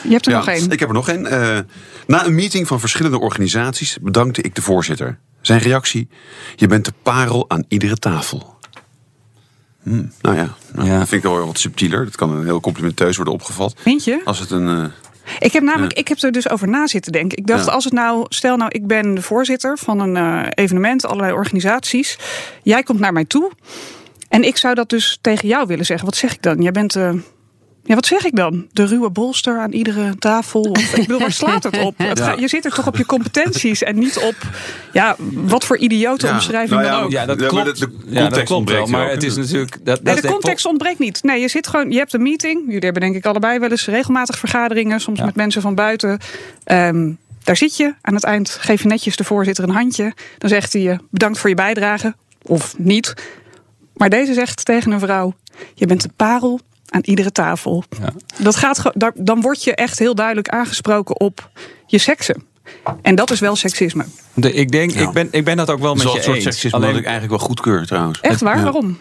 [0.04, 0.72] Je hebt er Ja, nog één.
[0.72, 1.26] Ik heb er nog één.
[1.26, 1.60] Eh,
[2.08, 5.20] na een meeting van verschillende organisaties bedankte ik de voorzitter.
[5.42, 6.08] Zijn reactie:
[6.56, 8.53] Je bent de parel aan iedere tafel.
[9.84, 10.98] Hm, nou ja, nou, Ja.
[11.00, 12.04] dat vind ik wel wat subtieler.
[12.06, 13.74] Dat kan een heel complimenteus worden opgevat.
[13.78, 14.22] Vind je?
[14.26, 14.68] Als het een.
[14.68, 14.86] eh,
[15.40, 17.38] Ik heb namelijk, ik heb er dus over na zitten denken.
[17.38, 17.72] Ik dacht, Ja.
[17.72, 22.18] als het nou, stel nou, ik ben de voorzitter van een eh, evenement, allerlei organisaties.
[22.64, 23.52] Jij komt naar mij toe.
[24.30, 26.06] En ik zou dat dus tegen jou willen zeggen.
[26.06, 26.62] Wat zeg ik dan?
[26.62, 26.96] Jij bent.
[26.96, 27.12] eh,
[27.84, 28.68] ja, wat zeg ik dan?
[28.72, 30.62] De ruwe bolster aan iedere tafel?
[30.62, 31.98] Of, ik bedoel, waar slaat het op?
[31.98, 32.26] Het Ja.
[32.26, 34.36] gaat- je zit er toch op je competenties en niet op
[34.94, 37.12] ja, wat voor idiote Ja, omschrijving nou ja, dan ook.
[37.12, 37.80] Ja, dat klopt.
[37.80, 38.58] de- de ja, dat context klopt wel.
[38.58, 39.72] ontbreekt Maar ook, het is natuurlijk...
[39.72, 41.24] Dat, dat Nee, de context ontbreekt niet.
[41.24, 42.62] Nee, je zit gewoon, je hebt een meeting.
[42.66, 45.26] Jullie hebben denk ik allebei wel eens regelmatig vergaderingen, soms Ja.
[45.26, 46.20] met mensen van buiten.
[46.64, 47.12] Ehm,
[47.44, 47.94] daar zit je.
[48.02, 50.14] Aan het eind geef je netjes de voorzitter een handje.
[50.38, 52.16] Dan zegt hij je bedankt voor je bijdrage.
[52.42, 53.14] Of niet.
[53.94, 55.34] Maar deze zegt tegen een vrouw:
[55.74, 56.60] Je bent de parel
[56.94, 57.84] aan iedere tafel.
[58.38, 61.50] Dat gaat, dan word je echt heel duidelijk aangesproken op
[61.86, 62.44] je seksen.
[63.02, 64.06] En dat is wel seksisme.
[64.34, 66.44] De, ik denk, ik, ben, ik ben dat ook wel met je soort eens.
[66.44, 68.20] seksisme Alleen- dat ik eigenlijk wel goedkeur trouwens.
[68.22, 68.58] Echt waar?
[68.58, 68.64] Ja.
[68.64, 68.98] Waarom?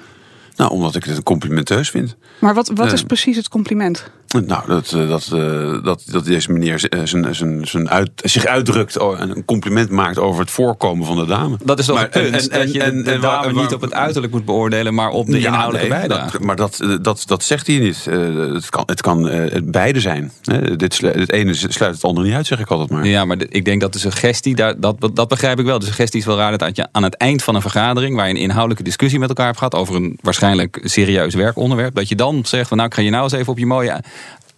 [0.57, 2.17] Nou, omdat ik het een complimenteus vind.
[2.39, 4.11] Maar wat, wat is precies het compliment?
[4.33, 8.47] Nou, dat, eh, dat, eh, dat, dat deze meneer eh, zijn, zijn, zijn uit, zich
[8.47, 11.57] uitdrukt oh, en een compliment maakt over het voorkomen van de dame.
[11.65, 13.53] Dat is toch Maar- het punt, en- en- dat je de, en- de waar- dame
[13.55, 16.31] waar- niet op het uiterlijk moet beoordelen, maar op de Ja, inhoudelijke nee, bijdrage.
[16.33, 18.05] dat- maar dat, dat, dat zegt hij niet.
[18.05, 20.33] Het kan, het kan het beide zijn.
[20.77, 23.07] Dit het ene sluit het andere niet uit, zeg ik altijd maar.
[23.07, 25.79] Ja, maar ik denk dat de suggestie, daar, dat, dat begrijp ik wel.
[25.79, 28.35] De suggestie is wel raar dat je aan het eind van een vergadering, waar je
[28.35, 32.41] een inhoudelijke discussie met elkaar hebt gehad over een waarschijnlijk serieus werkonderwerp, dat je dan
[32.45, 34.01] zegt van nou, ik ga je nou eens even op je mooie,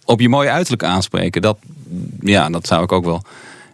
[0.05, 1.41] op je mooie uiterlijk aanspreken.
[1.41, 1.57] Dat,
[2.19, 3.21] ja, dat zou ik ook wel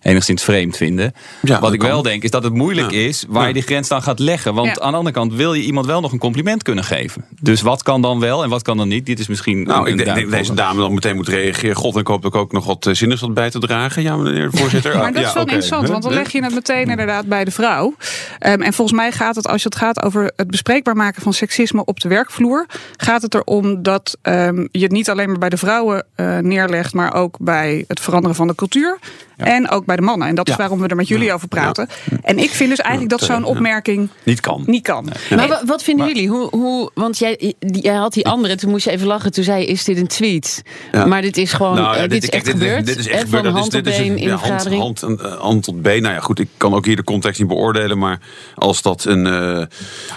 [0.01, 1.13] enigszins vreemd vinden.
[1.41, 1.89] Ja, Wat ik kan.
[1.89, 2.97] wel denk is dat het moeilijk Ja.
[2.99, 3.47] is waar Ja.
[3.47, 4.53] je die grens dan gaat leggen.
[4.53, 4.79] Want Ja.
[4.79, 7.25] aan de andere kant wil je iemand wel nog een compliment kunnen geven.
[7.41, 9.05] Dus wat kan dan wel en wat kan dan niet?
[9.05, 9.63] Dit is misschien.
[9.63, 11.75] Nou, een- ik denk dat deze dame dan meteen moet reageren.
[11.75, 14.01] God, ik hoop dat ik ook nog wat eh, zinnigs had bij te dragen.
[14.03, 14.89] Ja, meneer de voorzitter.
[14.97, 15.51] Maar Ah, dat is wel oké.
[15.53, 17.95] interessant, want dan leg je het meteen inderdaad bij de vrouw.
[18.39, 21.85] Ehm, en volgens mij gaat het, als het gaat over het bespreekbaar maken van seksisme
[21.85, 22.65] op de werkvloer,
[22.97, 26.93] gaat het erom dat ehm, je het niet alleen maar bij de vrouwen eh, neerlegt,
[26.93, 28.99] maar ook bij het veranderen van de cultuur.
[29.43, 30.27] En ook bij de mannen.
[30.27, 31.89] En dat is waarom we er met jullie over praten.
[32.21, 33.45] En ik vind dus eigenlijk dat zo'n Ja.
[33.45, 34.63] opmerking Niet kan.
[34.65, 35.09] niet kan.
[35.35, 36.29] Maar wa- wat vinden jullie?
[36.29, 39.31] Hoe, hoe, want jij, jij had die andere, toen moest je even lachen.
[39.31, 40.61] Toen zei je, is dit een tweet?
[40.91, 41.05] Ja.
[41.05, 42.85] Maar dit is gewoon, Nou, ja, eh, dit, is echt gebeurd.
[42.85, 43.43] Dit is echt gebeurd.
[43.43, 44.81] Van Dat is- hand is been een- in de hand, vergadering.
[44.81, 46.01] hand, eh, hand tot been.
[46.01, 47.97] Nou ja, goed, ik kan ook hier de context niet beoordelen.
[47.97, 48.19] Maar
[48.55, 49.25] als dat een.
[49.27, 49.31] eh,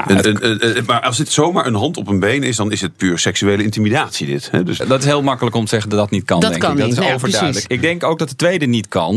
[0.07, 2.73] een, een, een- een- maar als dit zomaar een hand op een been is, dan
[2.73, 4.27] is het puur seksuele intimidatie.
[4.27, 4.49] Dit.
[4.51, 4.63] Hè?
[4.63, 6.73] Dus, Dat is heel makkelijk om te zeggen dat dat niet kan, Dat denk kan
[6.73, 6.79] ik.
[6.79, 7.67] Dat niet, is ja, overduidelijk.
[7.67, 7.77] precies.
[7.77, 9.14] Ik denk ook dat de tweede niet kan.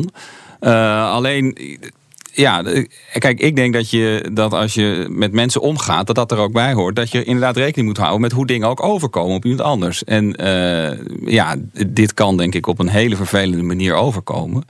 [0.60, 1.58] Eh, alleen,
[2.34, 2.64] ja,
[3.18, 6.52] kijk, ik denk dat, je, dat als je met mensen omgaat, dat dat er ook
[6.52, 6.96] bij hoort.
[6.96, 10.04] Dat je inderdaad rekening moet houden met hoe dingen ook overkomen op iemand anders.
[10.04, 11.56] En eh, ja,
[11.88, 14.64] dit kan denk ik op een hele vervelende manier overkomen.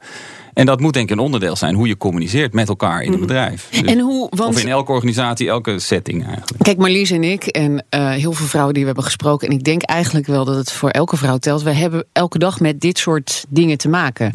[0.57, 3.19] En dat moet denk ik een onderdeel zijn hoe je communiceert met elkaar in een
[3.19, 3.67] bedrijf.
[3.69, 3.89] Dus- Mhm.
[3.89, 6.63] En hoe, want Of in elke organisatie, elke setting eigenlijk.
[6.63, 9.47] Kijk, Marlies en ik en eh, heel veel vrouwen die we hebben gesproken.
[9.47, 11.61] En ik denk eigenlijk wel dat het voor elke vrouw telt.
[11.63, 14.31] We hebben elke dag met dit soort dingen te maken.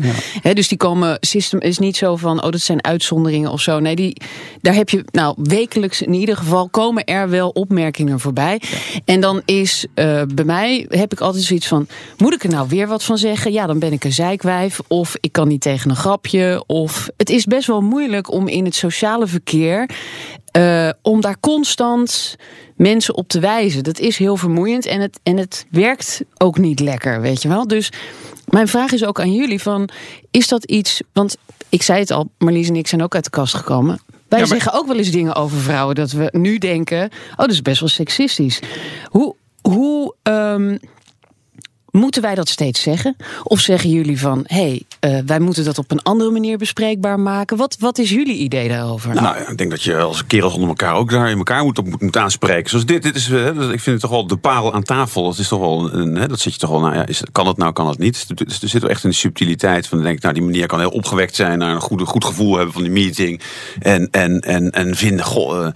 [0.52, 3.78] Dus die komen, system is niet zo van, oh dat zijn uitzonderingen of zo.
[3.80, 4.16] Nee, die,
[4.60, 8.60] daar heb je, nou wekelijks in ieder geval komen er wel opmerkingen voorbij.
[9.04, 12.68] En dan is eh, bij mij, heb ik altijd zoiets van, moet ik er nou
[12.68, 13.52] weer wat van zeggen?
[13.52, 14.80] Ja, dan ben ik een zeikwijf.
[14.88, 16.64] Of ik kan niet tegen een grapje.
[16.66, 19.90] Of het is best wel moeilijk om in het sociale verkeer
[20.50, 22.36] eh, om daar constant
[22.76, 23.84] mensen op te wijzen.
[23.84, 27.66] Dat is heel vermoeiend en het, en het werkt ook niet lekker, weet je wel.
[27.66, 27.90] Dus
[28.46, 29.88] mijn vraag is ook aan jullie: van,
[30.30, 31.00] is dat iets.
[31.12, 31.36] Want
[31.68, 34.00] ik zei het al, Marlies en ik zijn ook uit de kast gekomen.
[34.28, 37.36] Wij Ja, maar- zeggen ook wel eens dingen over vrouwen dat we nu denken: oh,
[37.36, 38.60] dat is best wel seksistisch.
[39.04, 39.34] Hoe.
[39.62, 40.76] hoe ehm,
[41.92, 43.16] Moeten wij dat steeds zeggen?
[43.42, 47.20] Of zeggen jullie van, hé, hey, eh, wij moeten dat op een andere manier bespreekbaar
[47.20, 47.56] maken?
[47.56, 49.14] Wat, wat is jullie idee daarover?
[49.14, 52.00] Nou, ik denk dat je als kerels onder elkaar ook daar in elkaar moet, moet,
[52.00, 52.70] moet aanspreken.
[52.70, 55.22] Zoals dit, dit is, ik vind het toch wel de parel aan tafel.
[55.22, 57.56] Dat is toch wel, een, dat zit je toch wel, nou ja, is, kan het
[57.56, 58.36] nou, kan het niet.
[58.36, 60.90] Dus er zit wel echt een subtiliteit van, denk ik, nou, die meneer kan heel
[60.90, 63.40] opgewekt zijn naar een goede, goed gevoel hebben van die meeting.
[63.78, 65.72] En, en, en, en vinden, goh, eh,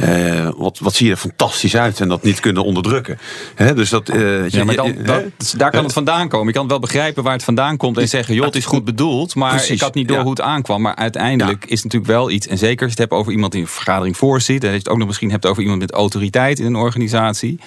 [0.00, 3.18] eh, wat, wat zie je er fantastisch uit en dat niet kunnen onderdrukken.
[3.54, 5.58] Hè, dus dat, eh, Ja, maar dan, je- dat- hè?
[5.58, 6.46] daar kan het vandaan komen.
[6.46, 9.34] Je kan wel begrijpen waar het vandaan komt en zeggen: joh, het is goed bedoeld.
[9.34, 10.22] Maar Precies, ik had niet door ja.
[10.22, 10.82] hoe het aankwam.
[10.82, 12.46] Maar uiteindelijk is het natuurlijk wel iets.
[12.46, 14.60] En zeker als je het hebt over iemand die een vergadering voorzit.
[14.62, 17.58] En als je het ook nog misschien hebt over iemand met autoriteit in een organisatie.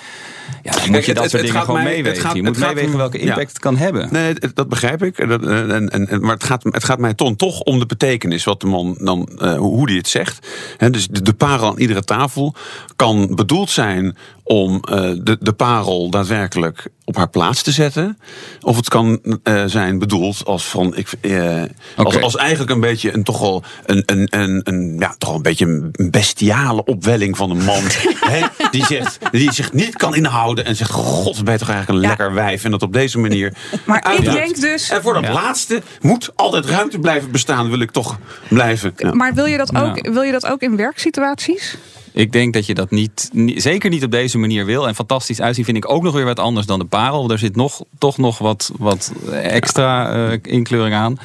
[0.64, 2.24] Ja, dan moet je het- dat het- soort het dingen gewoon mij- het meewegen.
[2.26, 3.24] gaat- je moet het meewegen om- welke ja.
[3.24, 4.08] impact het kan hebben.
[4.12, 5.28] Nee, dat, begrijp ik.
[5.30, 7.86] Dat, eh, en, en, en, maar het gaat, het gaat mij toch, toch om de
[7.86, 10.48] betekenis, wat de man dan, eh, hoe die het zegt.
[10.90, 12.22] Dus de, de parel aan iedere tafel
[12.96, 18.18] kan bedoeld zijn om eh, de, de parel daadwerkelijk op haar plaats te zetten.
[18.62, 21.64] Of het kan eh, zijn bedoeld als van ik, eh,
[21.96, 25.42] als, als eigenlijk een beetje een toch wel een, een, een, een ja, toch een
[25.42, 27.84] beetje een bestiale opwelling van een man.
[28.34, 32.04] hè, die, zegt, die zich niet kan inhouden en zegt: God, ben je toch eigenlijk
[32.04, 32.64] een lekker wijf.
[32.64, 33.54] En dat op deze manier.
[33.86, 37.92] Maar ik denk dus- En voor dat laatste moet altijd ruimte blijven bestaan, wil ik
[37.92, 38.18] toch
[38.48, 38.94] blijven.
[38.98, 39.14] Ja.
[39.14, 41.78] Maar wil je dat ook, wil je dat ook in werksituaties?
[42.14, 44.88] Ik denk dat je dat niet, zeker niet op deze manier wil.
[44.88, 47.28] En fantastisch uitzien vind ik ook nog weer wat anders dan de parel.
[47.28, 51.18] Daar zit nog, toch nog wat, wat extra eh, inkleuring aan.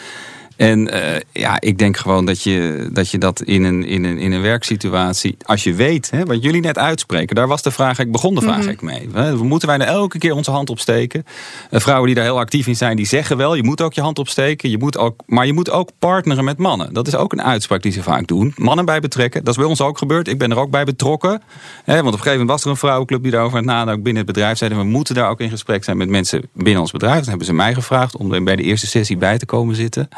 [0.59, 4.19] En eh, ja, ik denk gewoon dat je dat, je dat in, een, in, een,
[4.19, 7.99] in een werksituatie, als je weet, hè, wat jullie net uitspreken, daar was de vraag,
[7.99, 8.69] ik begon de vraag Mhm.
[8.69, 9.09] ik mee.
[9.37, 11.25] Moeten wij nou elke keer onze hand opsteken?
[11.71, 14.01] Eh, vrouwen die daar heel actief in zijn, die zeggen wel, je moet ook je
[14.01, 16.95] hand opsteken, je moet ook, maar je moet ook partneren met mannen.
[16.95, 18.53] Dat is ook een uitspraak die ze vaak doen.
[18.57, 20.29] Mannen bij betrekken, dat is bij ons ook gebeurd.
[20.29, 21.43] Ik ben er ook bij betrokken.
[21.85, 24.03] Hè, want op een gegeven moment was er een vrouwenclub die daarover aan het nadenken
[24.03, 24.59] binnen het bedrijf.
[24.59, 27.19] Zeiden we moeten daar ook in gesprek zijn met mensen binnen ons bedrijf.
[27.19, 30.09] Dan hebben ze mij gevraagd om er bij de eerste sessie bij te komen zitten.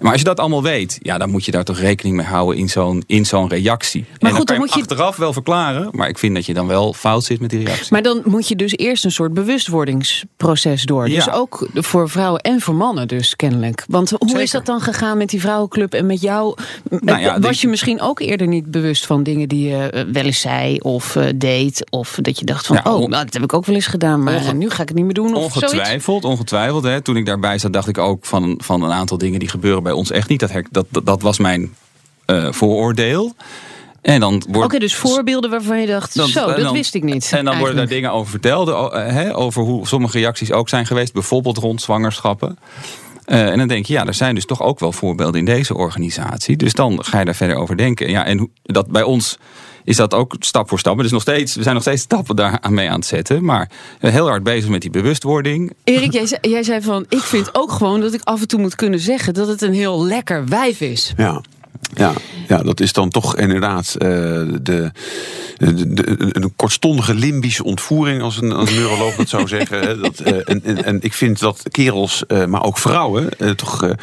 [0.00, 2.56] Maar als je dat allemaal weet, ja, dan moet je daar toch rekening mee houden
[2.58, 4.04] in zo'n, in zo'n reactie.
[4.10, 6.66] en dan, goed, dan moet je- achteraf wel verklaren, maar ik vind dat je dan
[6.66, 7.86] wel fout zit met die reactie.
[7.90, 11.08] Maar dan moet je dus eerst een soort bewustwordingsproces door.
[11.08, 11.32] Dus Ja.
[11.32, 13.84] ook voor vrouwen en voor mannen dus kennelijk.
[13.88, 16.56] Want hoe is dat dan gegaan met die vrouwenclub en met jou?
[17.00, 20.22] Nou ja, Was je misschien ook eerder niet bewust van dingen die je eh, wel
[20.24, 21.86] eens zei of eh, deed?
[21.90, 24.22] Of dat je dacht van, Ja, oh, nou, dat heb ik ook wel eens gedaan,
[24.22, 25.72] maar Onge- nu ga ik het niet meer doen of zoiets?
[25.72, 26.84] Ongetwijfeld, ongetwijfeld.
[26.84, 27.00] Hè.
[27.00, 29.92] Toen ik daarbij zat, dacht ik ook van, van een aantal dingen die gebeuren bij
[29.92, 30.40] ons echt niet.
[30.40, 31.74] Dat, dat, dat, dat was mijn
[32.26, 33.34] eh, vooroordeel.
[34.02, 37.02] En dan Oké, wordt, dus voorbeelden waarvan je dacht, Dan- zo, dat dan- wist ik
[37.02, 37.32] niet.
[37.32, 38.92] En dan worden daar dingen over verteld.
[38.92, 41.12] eh, over hoe sommige reacties ook zijn geweest.
[41.12, 42.58] Bijvoorbeeld rond zwangerschappen.
[43.24, 45.74] Eh, en dan denk je, ja, er zijn dus toch ook wel voorbeelden in deze
[45.74, 46.56] organisatie.
[46.56, 48.10] Dus dan ga je daar verder over denken.
[48.10, 49.38] Ja, en dat bij ons
[49.84, 50.98] is dat ook stap voor stap.
[50.98, 53.44] Dus nog steeds, we zijn nog steeds stappen daar aan mee aan het zetten.
[53.44, 55.72] Maar heel hard bezig met die bewustwording.
[55.84, 58.60] Erik, jij zei, jij zei van, ik vind ook gewoon dat ik af en toe
[58.60, 61.12] moet kunnen zeggen dat het een heel lekker wijf is.
[61.16, 61.40] Ja.
[61.94, 62.12] Ja,
[62.48, 64.60] ja, dat is dan toch inderdaad eh, de.
[64.62, 64.92] de-
[65.94, 70.02] de- een kortstondige limbische ontvoering, als een, als een neuroloog dat zou zeggen.
[70.02, 73.94] Dat, eh, en, en, en ik vind dat kerels, eh, maar ook vrouwen, toch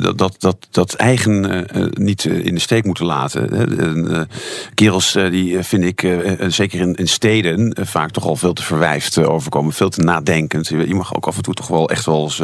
[0.00, 4.28] dat, dat, dat, dat eigen niet in de steek moeten laten.
[4.74, 6.06] kerels, die vind ik,
[6.48, 9.72] zeker in, in steden, vaak toch al veel te verwijfd overkomen.
[9.72, 10.68] Veel te nadenkend.
[10.68, 12.40] Je mag ook af en toe toch wel echt wel eens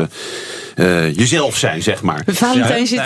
[1.16, 2.22] jezelf zijn, zeg maar.
[2.26, 3.00] Valentijn zit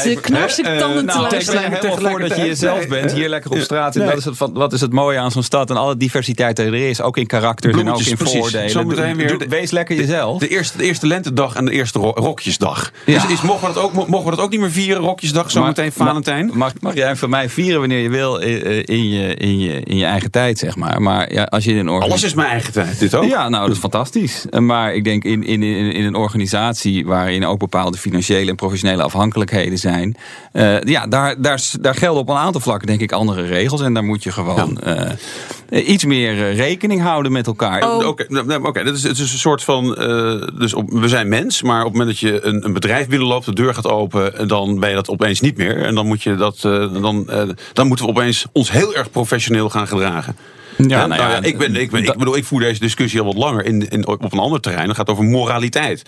[0.66, 3.94] eh, tanden te nou, tegen- helemaal voor dat je jezelf bent, hier lekker op straat.
[3.94, 4.08] En Nee.
[4.10, 6.66] dat is het, van- wat is het mooie aan zo'n stad en alle diversiteit die
[6.66, 7.00] er is.
[7.00, 8.38] Ook in karakters en ook in precies.
[8.38, 9.16] voordelen.
[9.16, 10.38] Weer Wees lekker jezelf.
[10.38, 12.92] De eerste, de eerste lentedag en de eerste ro- rokjesdag.
[13.06, 13.22] Ja.
[13.22, 15.50] Dus is, mogen, we dat ook, mo- mogen we dat ook niet meer vieren, rokjesdag,
[15.50, 16.50] zometeen Valentijn?
[16.54, 19.96] Mag, mag jij van mij vieren wanneer je wil eh, in je, in je, in
[19.96, 21.02] je eigen tijd, zeg maar.
[21.02, 22.12] Maar ja, als je in een organisatie...
[22.12, 23.24] Alles is mijn eigen tijd, dit ook.
[23.24, 24.46] Ja, nou, dat is fantastisch.
[24.50, 28.56] Eh, Maar ik denk in, in, in, in een organisatie waarin ook bepaalde financiële en
[28.56, 30.16] professionele afhankelijkheden zijn.
[30.52, 33.80] eh, ja, daar, daar, daar gelden op een aantal vlakken denk ik andere regels.
[33.80, 37.82] En daar moet je gewoon eh, iets meer eh, rekening houden met elkaar.
[37.82, 38.06] Oh.
[38.06, 39.96] Oké, nou, nou, oké, dat is, het is een soort van.
[39.96, 43.08] eh, dus op, we zijn mens, maar op het moment dat je een, een bedrijf
[43.08, 45.82] binnenloopt, de deur gaat open, en dan ben je dat opeens niet meer.
[45.82, 49.10] En dan, moet je dat, eh, dan, eh, dan moeten we opeens ons heel erg
[49.10, 50.36] professioneel gaan gedragen.
[50.76, 51.06] Ja, Hè?
[51.06, 53.64] nou ja, ik, ben, ik, ben, ik bedoel, ik voer deze discussie al wat langer
[53.64, 54.86] in, in, op een ander terrein.
[54.86, 56.02] Dat gaat over moraliteit.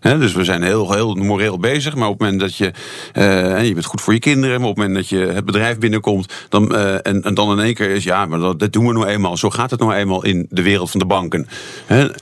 [0.00, 1.94] Hè, dus we zijn heel, heel moreel bezig.
[1.94, 2.70] Maar op het moment dat je.
[3.12, 4.60] eh, je bent goed voor je kinderen.
[4.60, 6.32] Maar op het moment dat je het bedrijf binnenkomt.
[6.48, 8.04] Dan, eh, en, en dan in één keer is.
[8.04, 9.36] Ja, maar dat, dat doen we nou eenmaal.
[9.36, 11.48] Zo gaat het nou eenmaal in de wereld van de banken.
[11.86, 12.12] Hè, nou,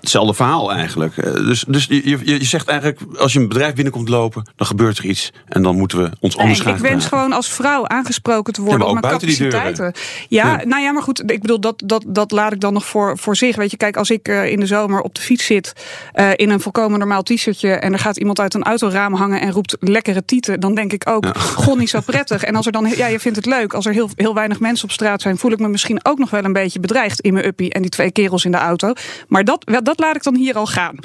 [0.00, 1.16] hetzelfde verhaal eigenlijk.
[1.16, 3.00] Eh, Dus, dus je, je, je zegt eigenlijk.
[3.18, 4.42] Als je een bedrijf binnenkomt lopen.
[4.56, 5.32] Dan gebeurt er iets.
[5.48, 8.60] En dan moeten we ons anders Nee, gaan ik wens gewoon als vrouw aangesproken te
[8.62, 9.58] worden Ja, maar op mijn buiten die deuren.
[9.60, 10.02] capaciteiten.
[10.28, 10.64] Ja, Ja.
[10.64, 13.36] nou ja, maar goed, ik bedoel, dat, dat, dat laat ik dan nog voor, voor
[13.36, 13.56] zich.
[13.56, 15.72] Weet je, kijk, als ik eh, in de zomer op de fiets zit
[16.12, 19.52] eh, in een volkomen normaal t-shirtje en er gaat iemand uit een autoraam hangen en
[19.52, 22.44] roept lekkere tieten, dan denk ik ook, goh, niet zo prettig.
[22.44, 24.84] En als er dan, ja, je vindt het leuk, als er heel, heel weinig mensen
[24.84, 27.46] op straat zijn, voel ik me misschien ook nog wel een beetje bedreigd in mijn
[27.46, 28.92] uppie en die twee kerels in de auto.
[29.28, 30.96] Maar dat, dat laat ik dan hier al gaan.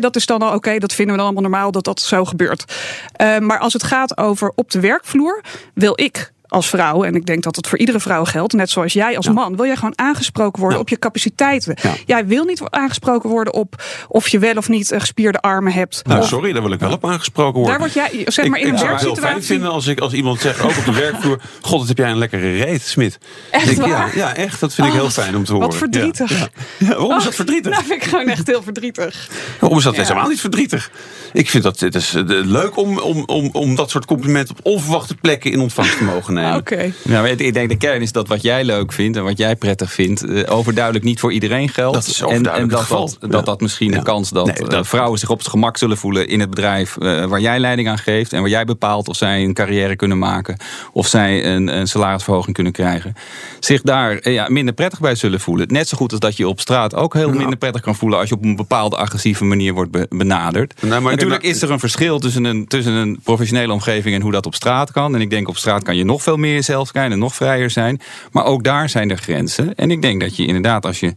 [0.00, 2.64] Dat is dan al oké, dat vinden we dan allemaal normaal dat dat zo gebeurt.
[3.12, 5.42] Eh, maar als het gaat over op de werkvloer,
[5.74, 8.92] wil ik als vrouw, en ik denk dat het voor iedere vrouw geldt, net zoals
[8.92, 11.76] jij als man, wil jij gewoon aangesproken worden op je capaciteiten.
[12.06, 16.02] Jij wil niet aangesproken worden op of je wel of niet eh, gespierde armen hebt.
[16.06, 17.70] Nou, Of- sorry, daar wil ik wel op aangesproken worden.
[17.70, 19.70] Daar word jij, zeg maar, ik, in een ik zou het heel werksituatie- fijn vinden
[19.70, 21.40] als, ik, als iemand zegt, ook op de werkvloer...
[21.60, 23.18] God, wat heb jij een lekkere reet, Smit.
[23.50, 24.16] Echt Ik- ja, waar?
[24.16, 24.60] ja, echt.
[24.60, 25.68] Dat vind ik Oh, heel fijn om te horen.
[25.68, 26.48] Wat verdrietig.
[26.78, 27.74] Waarom is dat Oh, verdrietig?
[27.74, 29.28] Dat vind ik gewoon echt heel verdrietig.
[29.60, 30.90] Waarom is dat helemaal niet verdrietig?
[31.32, 34.64] Ik vind dat het is eh, leuk om, om, om, om dat soort complimenten op
[34.66, 36.41] onverwachte plekken in ontvangst te mogen nemen.
[36.56, 36.92] Oké.
[37.02, 39.56] Ja, maar ik denk de kern is dat wat jij leuk vindt en wat jij
[39.56, 41.94] prettig vindt, eh, overduidelijk niet voor iedereen geldt.
[41.94, 43.40] Dat is en, dat, dat, dat Ja.
[43.40, 46.28] dat misschien de kans dat, Nee, eh, dat- vrouwen zich op het gemak zullen voelen
[46.28, 49.42] in het bedrijf eh, waar jij leiding aan geeft en waar jij bepaalt of zij
[49.44, 50.56] een carrière kunnen maken
[50.92, 53.14] of zij een, een salarisverhoging kunnen krijgen,
[53.60, 55.66] zich daar ja, minder prettig bij zullen voelen.
[55.68, 58.28] Net zo goed als dat je op straat ook heel minder prettig kan voelen als
[58.28, 60.74] je op een bepaalde agressieve manier wordt be- benaderd.
[60.82, 64.32] Nou, maar Natuurlijk is er een verschil tussen een, tussen een professionele omgeving en hoe
[64.32, 65.14] dat op straat kan.
[65.14, 67.70] En ik denk op straat kan je nog veel meer jezelf zijn en nog vrijer
[67.70, 68.00] zijn.
[68.32, 69.74] Maar ook daar zijn er grenzen.
[69.74, 71.12] En ik denk dat je inderdaad, als je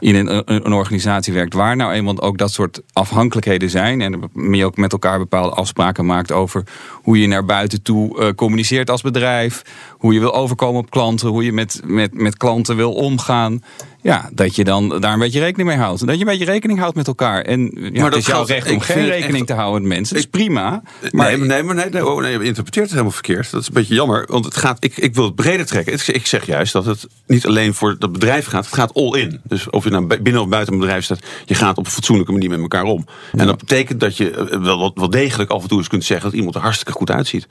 [0.00, 4.00] in een, een, een organisatie werkt waar nou eenmaal ook dat soort afhankelijkheden zijn.
[4.00, 6.62] En je ook met elkaar bepaalde afspraken maakt over
[6.92, 9.62] hoe je naar buiten toe eh, communiceert als bedrijf.
[9.90, 11.28] Hoe je wil overkomen op klanten.
[11.28, 13.62] Hoe je met, met, met klanten wil omgaan.
[14.06, 16.06] Ja, dat je dan daar een beetje rekening mee houdt.
[16.06, 17.42] Dat je een beetje rekening houdt met elkaar.
[17.42, 19.90] En ja, Maar het dat is jouw recht om geen rekening echt- te houden met
[19.96, 20.14] mensen.
[20.14, 20.82] Dat is prima.
[21.10, 23.50] Maar nee, nee, maar nee, nee, oh, nee, je interpreteert het helemaal verkeerd.
[23.50, 24.24] Dat is een beetje jammer.
[24.28, 25.92] Want het gaat, ik, ik wil het breder trekken.
[25.92, 28.64] Ik, ik zeg juist dat het niet alleen voor dat bedrijf gaat.
[28.64, 29.40] Het gaat all in.
[29.44, 31.18] Dus of je nou binnen of buiten een bedrijf staat.
[31.44, 33.06] Je gaat op een fatsoenlijke manier met elkaar om.
[33.36, 36.26] En dat betekent dat je eh, wel, wel, degelijk af en toe eens kunt zeggen.
[36.30, 37.46] dat iemand er hartstikke goed uitziet.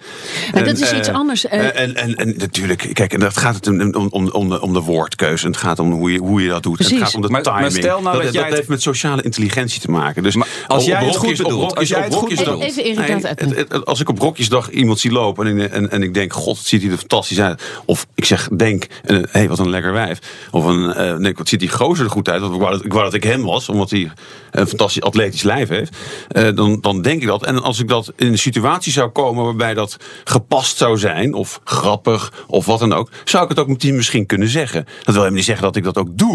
[0.51, 1.45] Maar En, dat is eh, iets anders.
[1.45, 1.59] eh.
[1.67, 4.61] eh, en, en, en natuurlijk, kijk, en dat gaat het om, om, om, om, de,
[4.61, 5.45] om de woordkeuze.
[5.45, 6.73] En het gaat om hoe je, hoe je dat doet.
[6.75, 6.93] Precies.
[6.93, 7.71] het gaat om de Maar- maar timing.
[7.83, 10.23] stel nou dat jij het- heeft met sociale intelligentie te maken.
[10.23, 10.35] Dus
[10.67, 12.53] als op- jij op het goed op bedoelt, rokjes- als jij op het goed rokjesdag-
[12.57, 12.77] bedoelt.
[12.77, 13.01] Even
[13.45, 16.33] Nee, het- het- als ik op rokjesdag iemand zie lopen en, en, en ik denk,
[16.33, 17.61] god, het ziet hij er fantastisch uit.
[17.85, 20.19] Of ik zeg, denk, hé, hey, wat een lekker wijf.
[20.51, 22.41] Of een, eh, nee, wat ziet die gozer er goed uit.
[22.41, 24.11] Want ik wou, dat, ik wou dat ik hem was, omdat hij
[24.51, 25.95] een fantastisch atletisch lijf heeft.
[26.27, 27.45] Eh, dan, dan denk ik dat.
[27.45, 31.59] En als ik dat in een situatie zou komen waarbij dat gepast zou zijn, of
[31.63, 34.83] grappig, of wat dan ook, zou ik het ook meteen misschien kunnen zeggen.
[34.85, 36.34] Dat wil helemaal niet zeggen dat ik dat ook doe.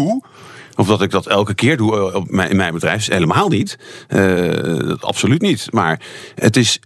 [0.75, 3.07] Of dat ik dat elke keer doe eh, mijn, in mijn bedrijf.
[3.07, 3.77] Helemaal niet.
[4.87, 5.67] Dat absoluut niet.
[5.71, 5.99] Maar
[6.35, 6.79] het is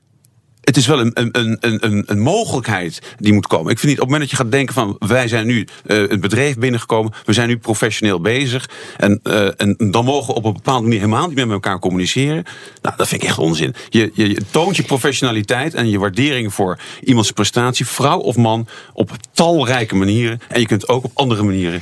[0.65, 3.71] het is wel een, een, een, een, mogelijkheid die moet komen.
[3.71, 6.09] Ik vind niet op het moment dat je gaat denken van wij zijn nu uh,
[6.09, 8.69] het bedrijf binnengekomen, we zijn nu professioneel bezig.
[8.97, 12.43] En, uh, en dan mogen we op een bepaalde manier helemaal niet met elkaar communiceren.
[12.81, 13.73] Nou, dat vind ik echt onzin.
[13.89, 19.11] Je, je toont je professionaliteit en je waardering voor iemands prestatie, vrouw of man, op
[19.31, 20.39] talrijke manieren.
[20.47, 21.81] En je kunt ook op andere manieren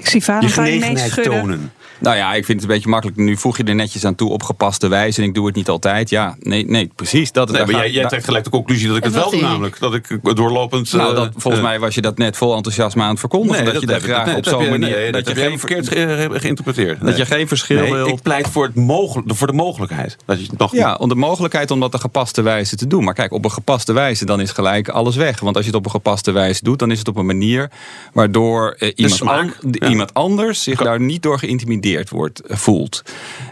[0.00, 1.72] ik zie vader tonen.
[2.00, 3.18] Nou ja, ik vind het een beetje makkelijk.
[3.18, 5.22] Nu voeg je er netjes aan toe op gepaste wijze.
[5.22, 6.10] En ik doe het niet altijd.
[6.10, 7.32] Ja, nee, nee precies.
[7.32, 9.78] Dat, nee, maar jij, jij trekt gelijk de conclusie dat ik het wel doe, namelijk.
[9.78, 10.92] Dat ik doorlopend.
[10.92, 13.64] Nou, dat, volgens uh, mij was je dat net vol enthousiasme aan het verkondigen.
[13.64, 14.90] Nee, dat, dat je dat graag op zo'n manier.
[14.90, 15.88] Nee, dat, dat je geen verkeerd
[16.42, 17.00] geïnterpreteerd.
[17.00, 18.06] Dat je geen verschil nee, wil.
[18.06, 20.16] Ik pleit voor, het mogelijk, voor de mogelijkheid.
[20.24, 23.04] Dat je nog ja, om de mogelijkheid om dat op de gepaste wijze te doen.
[23.04, 25.40] Maar kijk, op een gepaste wijze dan is gelijk alles weg.
[25.40, 27.70] Want als je het op een gepaste wijze doet, dan is het op een manier
[28.12, 29.88] waardoor uh, iemand, an, ja.
[29.88, 33.02] iemand anders zich daar niet door geïntimideerd wordt voelt.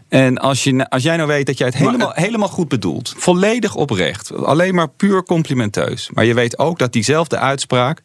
[0.08, 3.74] En als, je, als jij nou weet dat jij het helemaal, helemaal goed bedoelt, volledig
[3.74, 8.00] oprecht, alleen maar puur complimenteus, maar je weet ook dat diezelfde uitspraak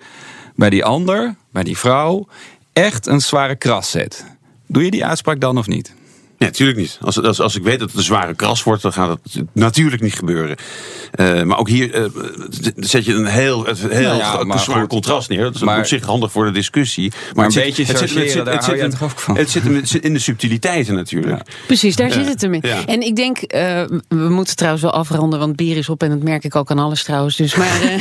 [0.56, 2.28] bij die ander, bij die vrouw,
[2.74, 4.26] echt een zware kras zet.
[4.68, 5.94] Doe je die uitspraak dan of niet?
[6.38, 6.98] Nee, natuurlijk niet.
[7.02, 10.02] Als, als, als ik weet dat het een zware kras wordt, dan gaat het natuurlijk
[10.02, 10.58] niet gebeuren.
[11.16, 12.06] Uh, maar ook hier uh,
[12.76, 14.90] zet je een heel, heel nou ja, maar zwaar goed.
[14.90, 15.44] contrast neer.
[15.44, 17.10] Dat is maar, op zich handig voor de discussie.
[17.12, 19.38] Maar, maar een het beetje zit, het zit, het zit, het zit, het ook van.
[19.38, 21.38] Het zit in de subtiliteiten natuurlijk.
[21.38, 21.54] Ja.
[21.68, 22.62] Precies, daar zit het hem in.
[22.64, 22.86] Ja.
[22.86, 23.40] En ik denk,
[24.08, 26.80] we moeten trouwens wel afronden, want bier is op en dat merk ik ook aan
[26.80, 27.36] alles trouwens.
[27.36, 27.82] Dus, maar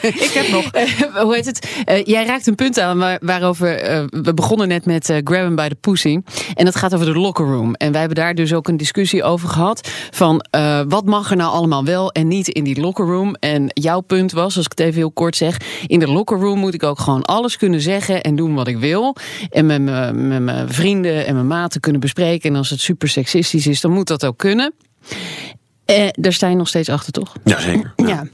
[0.00, 0.70] ik heb nog.
[1.24, 1.68] hoe heet het?
[2.06, 3.68] jij raakt een punt aan waar, waarover
[4.10, 6.18] we begonnen net met grab him by the pussy.
[6.54, 7.74] En dat gaat over de locker room.
[7.74, 9.90] En wij hebben daar dus ook een discussie over gehad.
[10.10, 13.34] Van uh, wat mag er nou allemaal wel en niet in die locker room.
[13.34, 15.56] En jouw punt was, als ik het even heel kort zeg.
[15.86, 18.78] In de locker room moet ik ook gewoon alles kunnen zeggen en doen wat ik
[18.78, 19.16] wil.
[19.50, 22.50] En met mijn vrienden en mijn maten kunnen bespreken.
[22.50, 24.74] En als het super seksistisch is, dan moet dat ook kunnen.
[25.84, 27.32] Eh, daar sta je nog steeds achter, toch?
[27.44, 27.92] Jazeker.
[27.96, 28.06] Ja.
[28.06, 28.26] ja.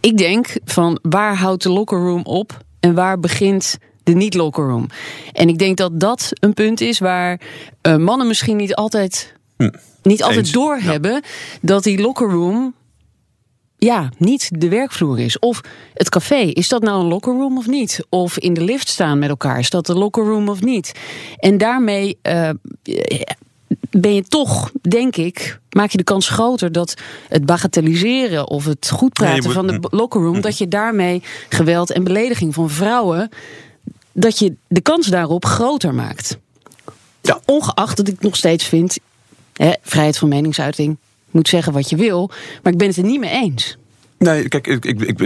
[0.00, 3.78] Ik denk van waar houdt de locker room op en waar begint
[4.08, 4.86] de niet-locker room.
[5.32, 7.40] En ik denk dat dat een punt is waar
[7.82, 9.70] uh, mannen misschien niet altijd, hm.
[10.02, 11.20] niet altijd doorhebben ja.
[11.60, 12.74] dat die locker room
[13.76, 15.38] ja, niet de werkvloer is.
[15.38, 15.60] Of
[15.94, 18.04] het café, is dat nou een locker room of niet?
[18.08, 20.92] Of in de lift staan met elkaar, is dat de locker room of niet?
[21.36, 22.50] En daarmee uh,
[23.90, 26.94] ben je toch, denk ik, maak je de kans groter dat
[27.28, 31.22] het bagatelliseren of het goed praten nee, moet, van de locker room, dat je daarmee
[31.48, 33.30] geweld en belediging van vrouwen
[34.20, 36.38] dat je de kans daarop groter maakt.
[37.20, 37.40] Ja.
[37.44, 38.98] Ongeacht dat ik nog steeds vind,
[39.52, 40.96] hè, vrijheid van meningsuiting,
[41.30, 42.30] moet zeggen wat je wil,
[42.62, 43.76] maar ik ben het er niet mee eens.
[44.18, 45.18] Nee, kijk, ik, ik, ik,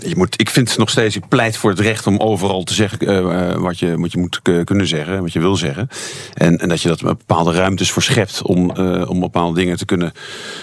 [0.00, 3.10] je moet, ik vind nog steeds, ik pleit voor het recht om overal te zeggen
[3.10, 5.88] uh, wat, je, wat je moet kunnen zeggen, wat je wil zeggen.
[6.34, 9.84] En, en dat je dat bepaalde ruimtes voor schept om, uh, om bepaalde dingen te
[9.84, 10.12] kunnen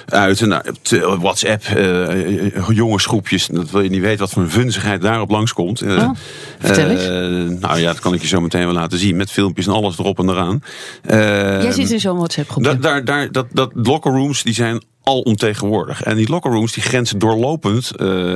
[0.05, 0.47] uiten.
[0.47, 0.63] Nou,
[1.19, 5.81] WhatsApp, uh, jongensgroepjes, dat wil je niet weten wat voor een vunzigheid daarop langskomt.
[5.81, 6.09] Oh,
[6.59, 7.07] vertel eens.
[7.59, 9.97] nou ja, dat kan ik je zo meteen wel laten zien, met filmpjes en alles
[9.97, 10.63] erop en eraan.
[11.07, 12.79] Jij zit in zo'n WhatsApp groepje.
[12.79, 16.03] Daar, daar, dat, dat locker rooms, die zijn al ontegenwoordig.
[16.03, 18.35] En die locker rooms die grenzen doorlopend uh,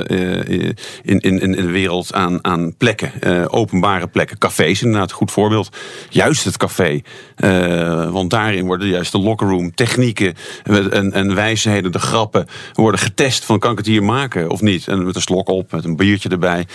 [1.02, 3.12] in, in, in de wereld aan, aan plekken.
[3.20, 4.38] Uh, openbare plekken.
[4.38, 5.76] Cafés inderdaad, een goed voorbeeld.
[6.10, 7.00] Juist het café.
[7.36, 13.00] Uh, want daarin worden juist de locker room technieken en, en wijsheden, de grappen, worden
[13.00, 14.88] getest van kan ik het hier maken of niet.
[14.88, 16.66] En met een slok op, met een biertje erbij.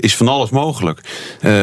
[0.00, 1.00] is van alles mogelijk.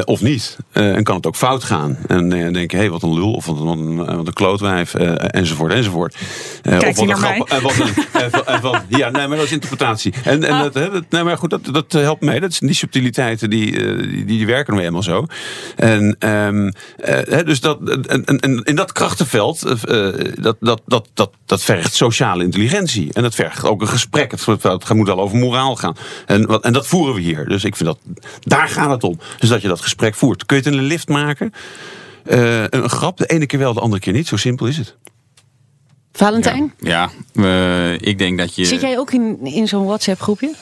[0.03, 0.57] of niet.
[0.71, 1.97] en kan het ook fout gaan.
[2.07, 3.31] En dan denk je, hé, hey, wat een lul.
[3.31, 4.93] Of wat een, wat een klootwijf.
[4.93, 6.17] enzovoort, enzovoort.
[6.61, 10.13] Kijk of wat een grap wat een, wat, ja, nee, maar dat is interpretatie.
[10.23, 12.39] En, en dat, dat, nee, maar goed, dat, dat helpt mee.
[12.39, 13.71] Dat zijn die subtiliteiten die,
[14.07, 15.25] die, die werken nou eenmaal zo.
[15.75, 16.73] En, um,
[17.07, 20.09] uh, dus dat, en, en, in dat krachtenveld, uh,
[20.41, 23.13] dat, dat, dat, dat, dat vergt sociale intelligentie.
[23.13, 24.31] En dat vergt ook een gesprek.
[24.31, 25.95] Het, het moet al over moraal gaan.
[26.25, 27.47] En, wat, en dat voeren we hier.
[27.47, 27.99] Dus ik vind dat,
[28.39, 29.19] daar gaat het om.
[29.39, 30.45] Dus dat je dat gesprek voert.
[30.45, 31.53] Kun je het in een lift maken?
[32.25, 34.27] Uh, een grap, de ene keer wel, de andere keer niet.
[34.27, 34.95] Zo simpel is het.
[36.13, 36.73] Valentijn?
[36.79, 38.65] Ja, ja uh, ik denk dat je...
[38.65, 40.53] Zit jij ook in, in zo'n WhatsApp groepje?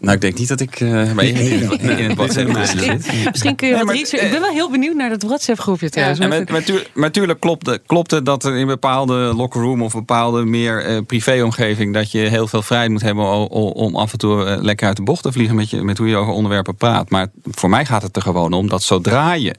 [0.00, 3.24] Nou, ik denk niet dat ik uh, bij in, in het WhatsApp misschien, zit.
[3.30, 5.90] Misschien kun je Nee, maar- research- Ik ben wel heel benieuwd naar dat WhatsApp groepje
[5.90, 6.18] trouwens.
[6.20, 9.60] Ja, maar, maar, tuur- maar tuurlijk klopt, het- klopt het dat er in bepaalde locker
[9.62, 14.12] room of bepaalde meer eh, privéomgeving dat je heel veel vrijheid moet hebben om af
[14.12, 16.32] en toe eh, lekker uit de bocht te vliegen met, je, met hoe je over
[16.32, 17.10] onderwerpen praat.
[17.10, 19.54] Maar voor mij gaat het er gewoon om dat zodra je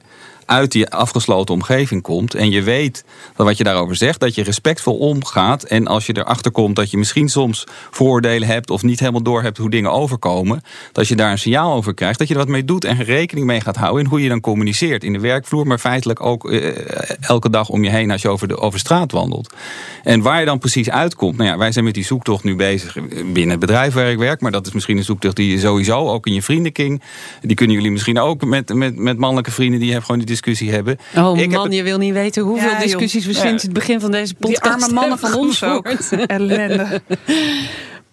[0.48, 2.34] uit die afgesloten omgeving komt.
[2.34, 3.04] En je weet
[3.36, 5.62] dat wat je daarover zegt, dat je respectvol omgaat.
[5.62, 9.42] En als je erachter komt dat je misschien soms vooroordelen hebt of niet helemaal door
[9.42, 12.48] hebt hoe dingen overkomen, dat je daar een signaal over krijgt, dat je er wat
[12.48, 15.66] mee doet en rekening mee gaat houden in hoe je dan communiceert in de werkvloer,
[15.66, 16.76] maar feitelijk ook eh,
[17.20, 19.54] elke dag om je heen als je over de over straat wandelt.
[20.02, 22.96] En waar je dan precies uitkomt, nou ja, wij zijn met die zoektocht nu bezig
[23.08, 26.08] binnen het bedrijf waar ik werk, maar dat is misschien een zoektocht die je sowieso
[26.08, 27.02] ook in je vriendenkring,
[27.40, 30.98] die kunnen jullie misschien ook met, met, met mannelijke vrienden die gewoon die discussie hebben.
[31.16, 32.82] Oh Ik heb man, je wil niet weten hoeveel Ja, joh.
[32.82, 33.40] discussies we Ja.
[33.40, 35.86] sinds het begin van deze podcast Die arme mannen van ons ook.
[36.26, 37.00] Ellende.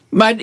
[0.10, 0.34] Maar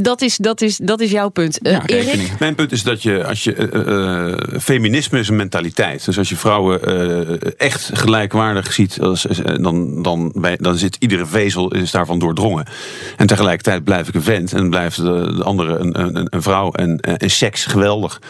[0.00, 1.58] dat is, dat is, dat is jouw punt.
[1.58, 2.38] Eh, Erik?
[2.38, 6.04] Mijn punt is dat je, als je, eh, eh, feminisme is een mentaliteit.
[6.04, 9.26] Dus als je vrouwen eh, echt gelijkwaardig ziet, als,
[9.60, 12.66] dan, dan, bij, dan zit iedere vezel is daarvan doordrongen.
[13.16, 16.72] En tegelijkertijd blijf ik een vent en blijft de, de andere een, een, een vrouw
[16.72, 18.20] en, en seks geweldig.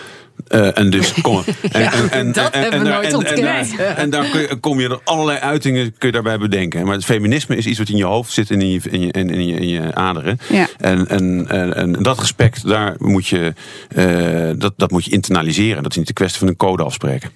[0.48, 4.10] Eh, en dus kom, en, Ja, en, en, dat en, hebben we nooit daar- en
[4.10, 6.84] daar kun je- kom je er allerlei uitingen kun je daarbij bedenken.
[6.84, 9.12] Maar het feminisme is iets wat in je hoofd zit en in je, in je,
[9.12, 10.38] in je, in je aderen.
[10.48, 10.66] Ja.
[10.78, 13.54] En, en, en, en dat respect, daar moet je,
[13.88, 15.82] eh, dat, dat moet je internaliseren.
[15.82, 17.30] Dat is niet de kwestie van een code afspreken.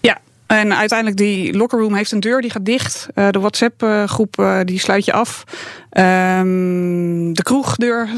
[0.00, 3.08] Ja, en uiteindelijk die locker room heeft een deur die gaat dicht.
[3.14, 5.44] Eh, de WhatsApp groep eh, die sluit je af.
[5.90, 8.08] Ehm, de kroegdeur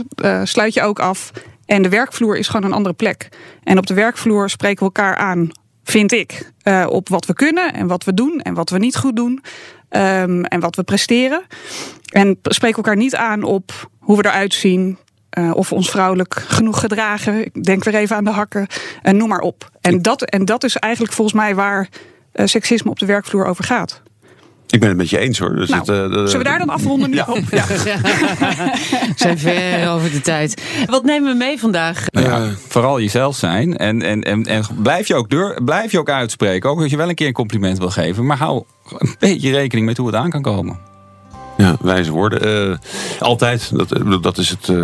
[0.44, 1.30] sluit je ook af.
[1.68, 3.28] En de werkvloer is gewoon een andere plek.
[3.64, 5.50] En op de werkvloer spreken we elkaar aan,
[5.84, 8.96] vind ik, eh, op wat we kunnen en wat we doen en wat we niet
[8.96, 9.42] goed doen.
[9.88, 11.42] Ehm, en wat we presteren.
[12.12, 14.98] En spreken elkaar niet aan op hoe we eruit zien.
[15.28, 17.44] eh, of we ons vrouwelijk genoeg gedragen.
[17.44, 18.66] Ik denk weer even aan de hakken.
[19.02, 19.70] En noem maar op.
[19.80, 21.88] En dat, en dat is eigenlijk volgens mij waar
[22.32, 24.02] eh, seksisme op de werkvloer over gaat.
[24.70, 25.56] Ik ben het met je eens hoor.
[25.56, 27.16] Dus Nou, het, eh, Zullen we daar dan afronden nu?
[27.16, 27.24] Ja.
[27.28, 27.42] op?
[27.50, 27.64] Ja.
[27.66, 30.62] We zijn ver over de tijd.
[30.86, 32.04] Wat nemen we mee vandaag?
[32.10, 33.76] Nou ja, vooral jezelf zijn.
[33.76, 36.70] En, en, en, en blijf, je ook deur, blijf je ook uitspreken.
[36.70, 38.26] Ook als je wel een keer een compliment wil geven.
[38.26, 38.62] Maar hou
[38.98, 40.78] een beetje rekening met hoe het aan kan komen.
[41.56, 42.70] Ja, wijze woorden.
[42.70, 42.76] Eh,
[43.20, 43.70] altijd.
[43.76, 44.76] Dat, eh, dat is het, eh,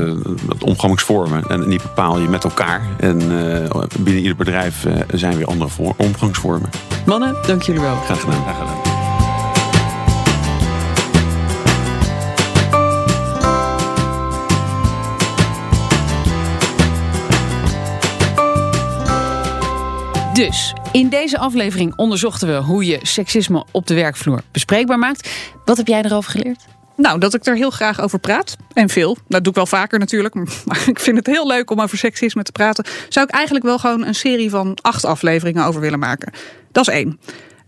[0.48, 1.44] het omgangsvormen.
[1.48, 2.82] En die bepaal je met elkaar.
[2.98, 6.70] En eh, binnen ieder bedrijf zijn weer andere omgangsvormen.
[7.06, 7.96] Mannen, dank jullie wel.
[7.96, 8.42] Graag gedaan.
[8.42, 8.93] Graag gedaan.
[20.34, 25.30] Dus, in deze aflevering onderzochten we hoe je seksisme op de werkvloer bespreekbaar maakt.
[25.64, 26.64] Wat heb jij erover geleerd?
[26.96, 28.56] Nou, dat ik er heel graag over praat.
[28.72, 29.16] En veel.
[29.28, 30.34] Dat doe ik wel vaker natuurlijk.
[30.66, 32.84] Maar ik vind het heel leuk om over seksisme te praten.
[33.08, 36.32] Zou ik eigenlijk wel gewoon een serie van acht afleveringen over willen maken.
[36.72, 37.18] Dat is één.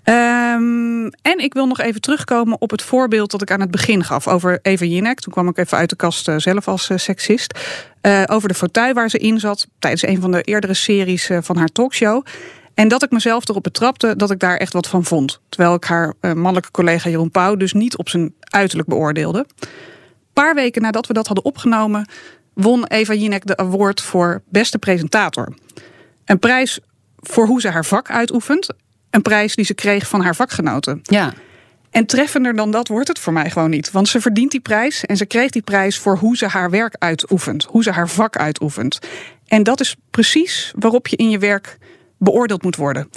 [0.06, 4.04] Ehm, en ik wil nog even terugkomen op het voorbeeld dat ik aan het begin
[4.04, 5.20] gaf over Eva Jinek.
[5.20, 7.58] Toen kwam ik even uit de kast eh, zelf als eh, seksist.
[8.00, 11.56] Eh, over de fauteuil waar ze in zat tijdens een van de eerdere series van
[11.56, 12.24] haar talkshow.
[12.76, 15.40] En dat ik mezelf erop betrapte dat ik daar echt wat van vond.
[15.48, 19.38] Terwijl ik haar eh, mannelijke collega Jeroen Pauw dus niet op zijn uiterlijk beoordeelde.
[19.38, 19.68] Een
[20.32, 22.08] paar weken nadat we dat hadden opgenomen,
[22.54, 25.54] won Eva Jinek de award voor beste presentator.
[26.24, 26.78] Een prijs
[27.16, 28.68] voor hoe ze haar vak uitoefent.
[29.10, 31.00] Een prijs die ze kreeg van haar vakgenoten.
[31.02, 31.32] Ja.
[31.90, 33.90] En treffender dan dat wordt het voor mij gewoon niet.
[33.90, 36.94] Want ze verdient die prijs en ze kreeg die prijs voor hoe ze haar werk
[36.98, 37.64] uitoefent.
[37.64, 38.98] Hoe ze haar vak uitoefent.
[39.46, 41.78] En dat is precies waarop je in je werk
[42.18, 43.10] beoordeeld moet worden.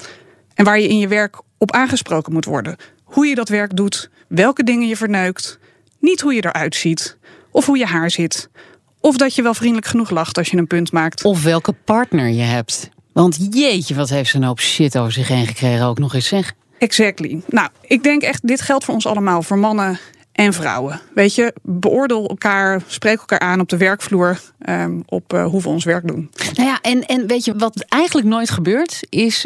[0.54, 2.76] En waar je in je werk op aangesproken moet worden.
[3.04, 5.60] Hoe je dat werk doet, welke dingen je verneukt.
[6.00, 7.18] Niet hoe je eruit ziet,
[7.52, 8.50] of hoe je haar zit.
[9.02, 11.24] Of dat je wel vriendelijk genoeg lacht als je een punt maakt.
[11.24, 12.90] Of welke partner je hebt.
[13.14, 16.28] Want jeetje, wat heeft ze een hoop shit over zich heen gekregen ook nog eens
[16.28, 16.54] zeg.
[16.78, 17.42] Exactly.
[17.48, 20.00] Nou, ik denk echt, dit geldt voor ons allemaal, voor mannen
[20.40, 21.02] en vrouwen.
[21.14, 25.70] Weet je, beoordeel elkaar, spreek elkaar aan op de werkvloer ehm, op eh, hoe we
[25.70, 26.32] ons werk doen.
[26.54, 29.46] Nou ja, en, en weet je wat eigenlijk nooit gebeurt, is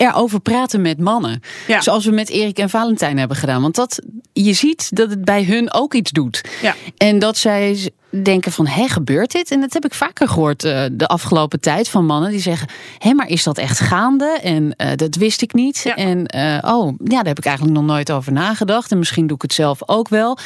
[0.00, 1.40] erover praten met mannen.
[1.78, 3.62] Zoals we met Erik en Valentijn hebben gedaan.
[3.62, 4.00] Want dat,
[4.32, 6.40] je ziet dat het bij hun ook iets doet.
[6.62, 6.74] Ja.
[6.96, 9.50] En dat zij denken van, hé, gebeurt dit?
[9.50, 12.68] En dat heb ik vaker gehoord eh, de afgelopen tijd van mannen die zeggen...
[12.98, 14.38] hé, maar is dat echt gaande?
[14.42, 15.92] En eh, dat wist ik niet.
[15.94, 18.90] En eh, oh, ja, daar heb ik eigenlijk nog nooit over nagedacht.
[18.90, 20.38] En misschien doe ik het zelf ook wel.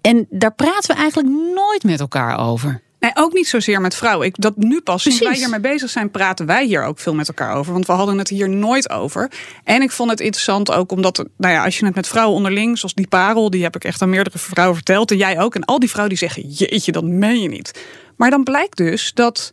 [0.00, 2.82] En daar praten we eigenlijk nooit met elkaar over.
[3.00, 4.26] Nee, ook niet zozeer met vrouwen.
[4.26, 5.46] Ik, dat nu pas, sinds wij Precies.
[5.48, 7.72] hiermee bezig zijn, praten wij hier ook veel met elkaar over.
[7.72, 9.30] Want we hadden het hier nooit over.
[9.64, 12.78] En ik vond het interessant ook omdat, nou ja, als je het met vrouwen onderling,
[12.78, 15.10] zoals die parel, die heb ik echt aan meerdere vrouwen verteld.
[15.10, 15.54] En jij ook.
[15.54, 17.84] En al die vrouwen die zeggen, jeetje, dat meen je niet.
[18.16, 19.52] Maar dan blijkt dus dat,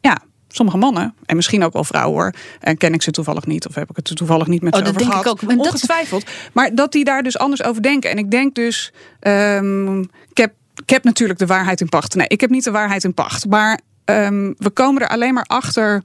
[0.00, 0.18] ja,
[0.48, 3.74] sommige mannen, en misschien ook wel vrouwen hoor, en ken ik ze toevallig niet, of
[3.74, 5.42] heb ik het toevallig niet met Oh, ze dat over denk ik gehad.
[5.42, 5.46] ook.
[5.48, 6.24] Maar dat- Ongetwijfeld.
[6.52, 8.10] Maar dat die daar dus anders over denken.
[8.10, 10.52] En ik denk dus, ehm, ik, heb,
[10.86, 12.14] ik heb natuurlijk de waarheid in pacht.
[12.14, 13.46] Nee, ik heb niet de waarheid in pacht.
[13.46, 16.02] Maar ehm, we komen er alleen maar achter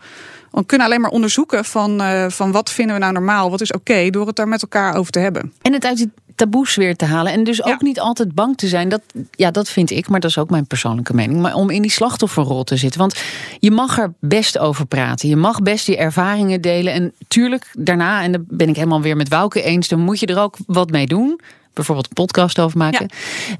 [0.52, 3.72] We kunnen alleen maar onderzoeken van, eh, van wat vinden we nou normaal, wat is
[3.72, 5.54] oké, door het daar met elkaar over te hebben.
[5.62, 7.32] En het uit die taboes weer te halen.
[7.32, 8.90] En dus ook niet altijd bang te zijn.
[8.90, 9.02] Dat,
[9.32, 11.42] ja, dat vind ik, maar dat is ook mijn persoonlijke mening.
[11.42, 13.00] Maar om in die slachtofferrol te zitten.
[13.00, 13.22] Want
[13.60, 15.30] je mag er best over praten.
[15.30, 16.94] Je mag best je ervaringen delen.
[16.94, 20.26] En tuurlijk, daarna, en daar ben ik helemaal weer met Wouke eens, dan moet je
[20.26, 21.40] er ook wat mee doen.
[21.74, 23.10] Bijvoorbeeld een podcast over maken.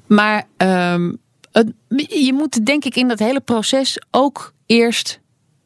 [0.08, 1.14] Maar ehm,
[1.52, 1.74] het-
[2.08, 5.20] je moet denk ik in dat hele proces ook eerst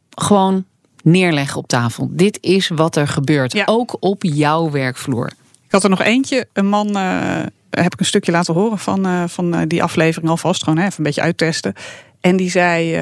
[0.09, 0.65] gewoon
[1.03, 2.07] neerleggen op tafel.
[2.11, 3.53] Dit is wat er gebeurt.
[3.67, 5.27] Ook op jouw werkvloer.
[5.65, 9.05] Ik had er nog eentje, een man, eh, heb ik een stukje laten horen van,
[9.05, 10.63] eh, van eh, die aflevering alvast.
[10.63, 11.73] Gewoon hè, even een beetje uittesten.
[12.21, 12.99] En die zei,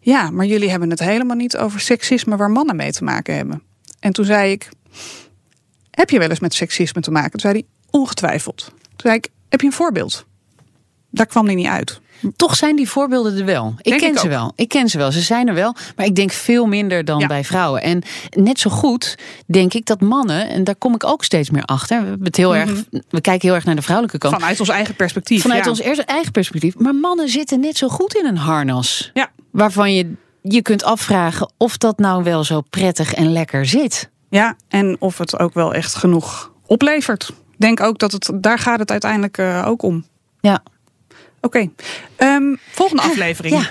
[0.00, 3.62] ja, maar jullie hebben het helemaal niet over seksisme waar mannen mee te maken hebben.
[4.00, 4.68] En toen zei ik,
[5.90, 7.30] heb je wel eens met seksisme te maken?
[7.30, 8.64] Toen zei hij, ongetwijfeld.
[8.64, 10.26] Toen zei ik, heb je een voorbeeld?
[11.10, 12.00] Daar kwam hij niet uit.
[12.36, 13.74] Toch zijn die voorbeelden er wel.
[13.76, 14.52] Ik Denk ken ik ze wel.
[14.56, 15.12] Ik ken ze wel.
[15.12, 15.74] Ze zijn er wel.
[15.96, 17.82] Maar ik denk veel minder dan bij vrouwen.
[17.82, 21.62] En net zo goed denk ik dat mannen, en daar kom ik ook steeds meer
[21.62, 22.04] achter.
[22.18, 24.32] We, het heel erg, we kijken heel erg naar de vrouwelijke kant.
[24.32, 24.42] Mhm.
[24.42, 25.42] Vanuit ons eigen perspectief.
[25.42, 25.70] Vanuit ja.
[25.70, 26.78] ons eerste eigen perspectief.
[26.78, 29.10] Maar mannen zitten net zo goed in een harnas.
[29.14, 29.30] Ja.
[29.50, 30.12] Waarvan je
[30.42, 34.10] je kunt afvragen of dat nou wel zo prettig en lekker zit.
[34.30, 37.30] Ja, en of het ook wel echt genoeg oplevert.
[37.58, 40.04] Ik denk ook dat het, daar gaat het uiteindelijk eh, ook om.
[40.40, 40.58] Ja.
[41.40, 41.68] Oké,
[42.16, 43.54] Ehm, volgende aflevering.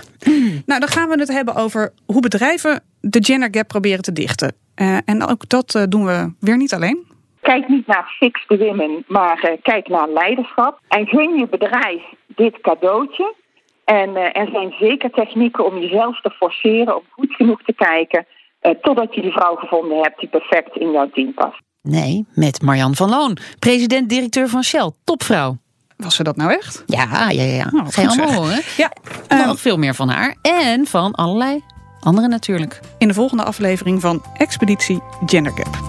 [0.66, 4.56] Nou, dan gaan we het hebben over hoe bedrijven de gender gap proberen te dichten.
[4.76, 7.06] Eh, en ook dat eh, doen we weer niet alleen.
[7.42, 10.80] Kijk niet naar fix the women, maar eh, kijk naar leiderschap.
[10.88, 13.34] En gun je bedrijf dit cadeautje.
[13.86, 18.26] En eh, er zijn zeker technieken om jezelf te forceren om goed genoeg te kijken.
[18.60, 21.62] eh, totdat je die vrouw gevonden hebt die perfect in jouw team past.
[21.86, 24.92] Nee, met Marjan van Loon, president-directeur van Shell.
[25.04, 25.58] Topvrouw.
[25.98, 26.84] Was ze dat nou echt?
[26.86, 27.44] Ja, ja, ja.
[27.44, 27.70] ja.
[27.72, 28.62] wat Ga je allemaal horen.
[28.78, 28.92] Ja,
[29.46, 30.36] Nog veel meer van haar.
[30.42, 31.64] En van allerlei
[32.00, 32.80] anderen natuurlijk.
[32.98, 35.80] In de volgende aflevering van Expeditie Gender Gap.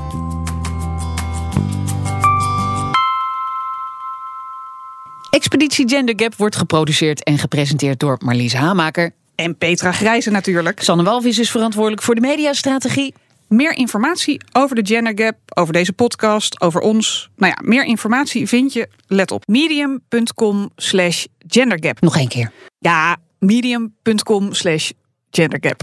[5.31, 9.13] Expeditie Gender Gap wordt geproduceerd en gepresenteerd door Marlies Hamaker.
[9.35, 10.83] En Petra Grijze natuurlijk.
[10.83, 13.15] Sanne Walvis is verantwoordelijk voor de mediastrategie.
[13.49, 17.31] Meer informatie over de gender gap, over deze podcast, over ons.
[17.37, 22.01] Nou ja, meer informatie vind je, let op, medium.com slash gendergap.
[22.01, 22.53] Nog één keer.
[22.79, 24.91] Ja, medium.com slash
[25.31, 25.81] gendergap.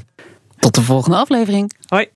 [0.60, 1.74] Tot de volgende aflevering.
[1.88, 2.08] Hoi.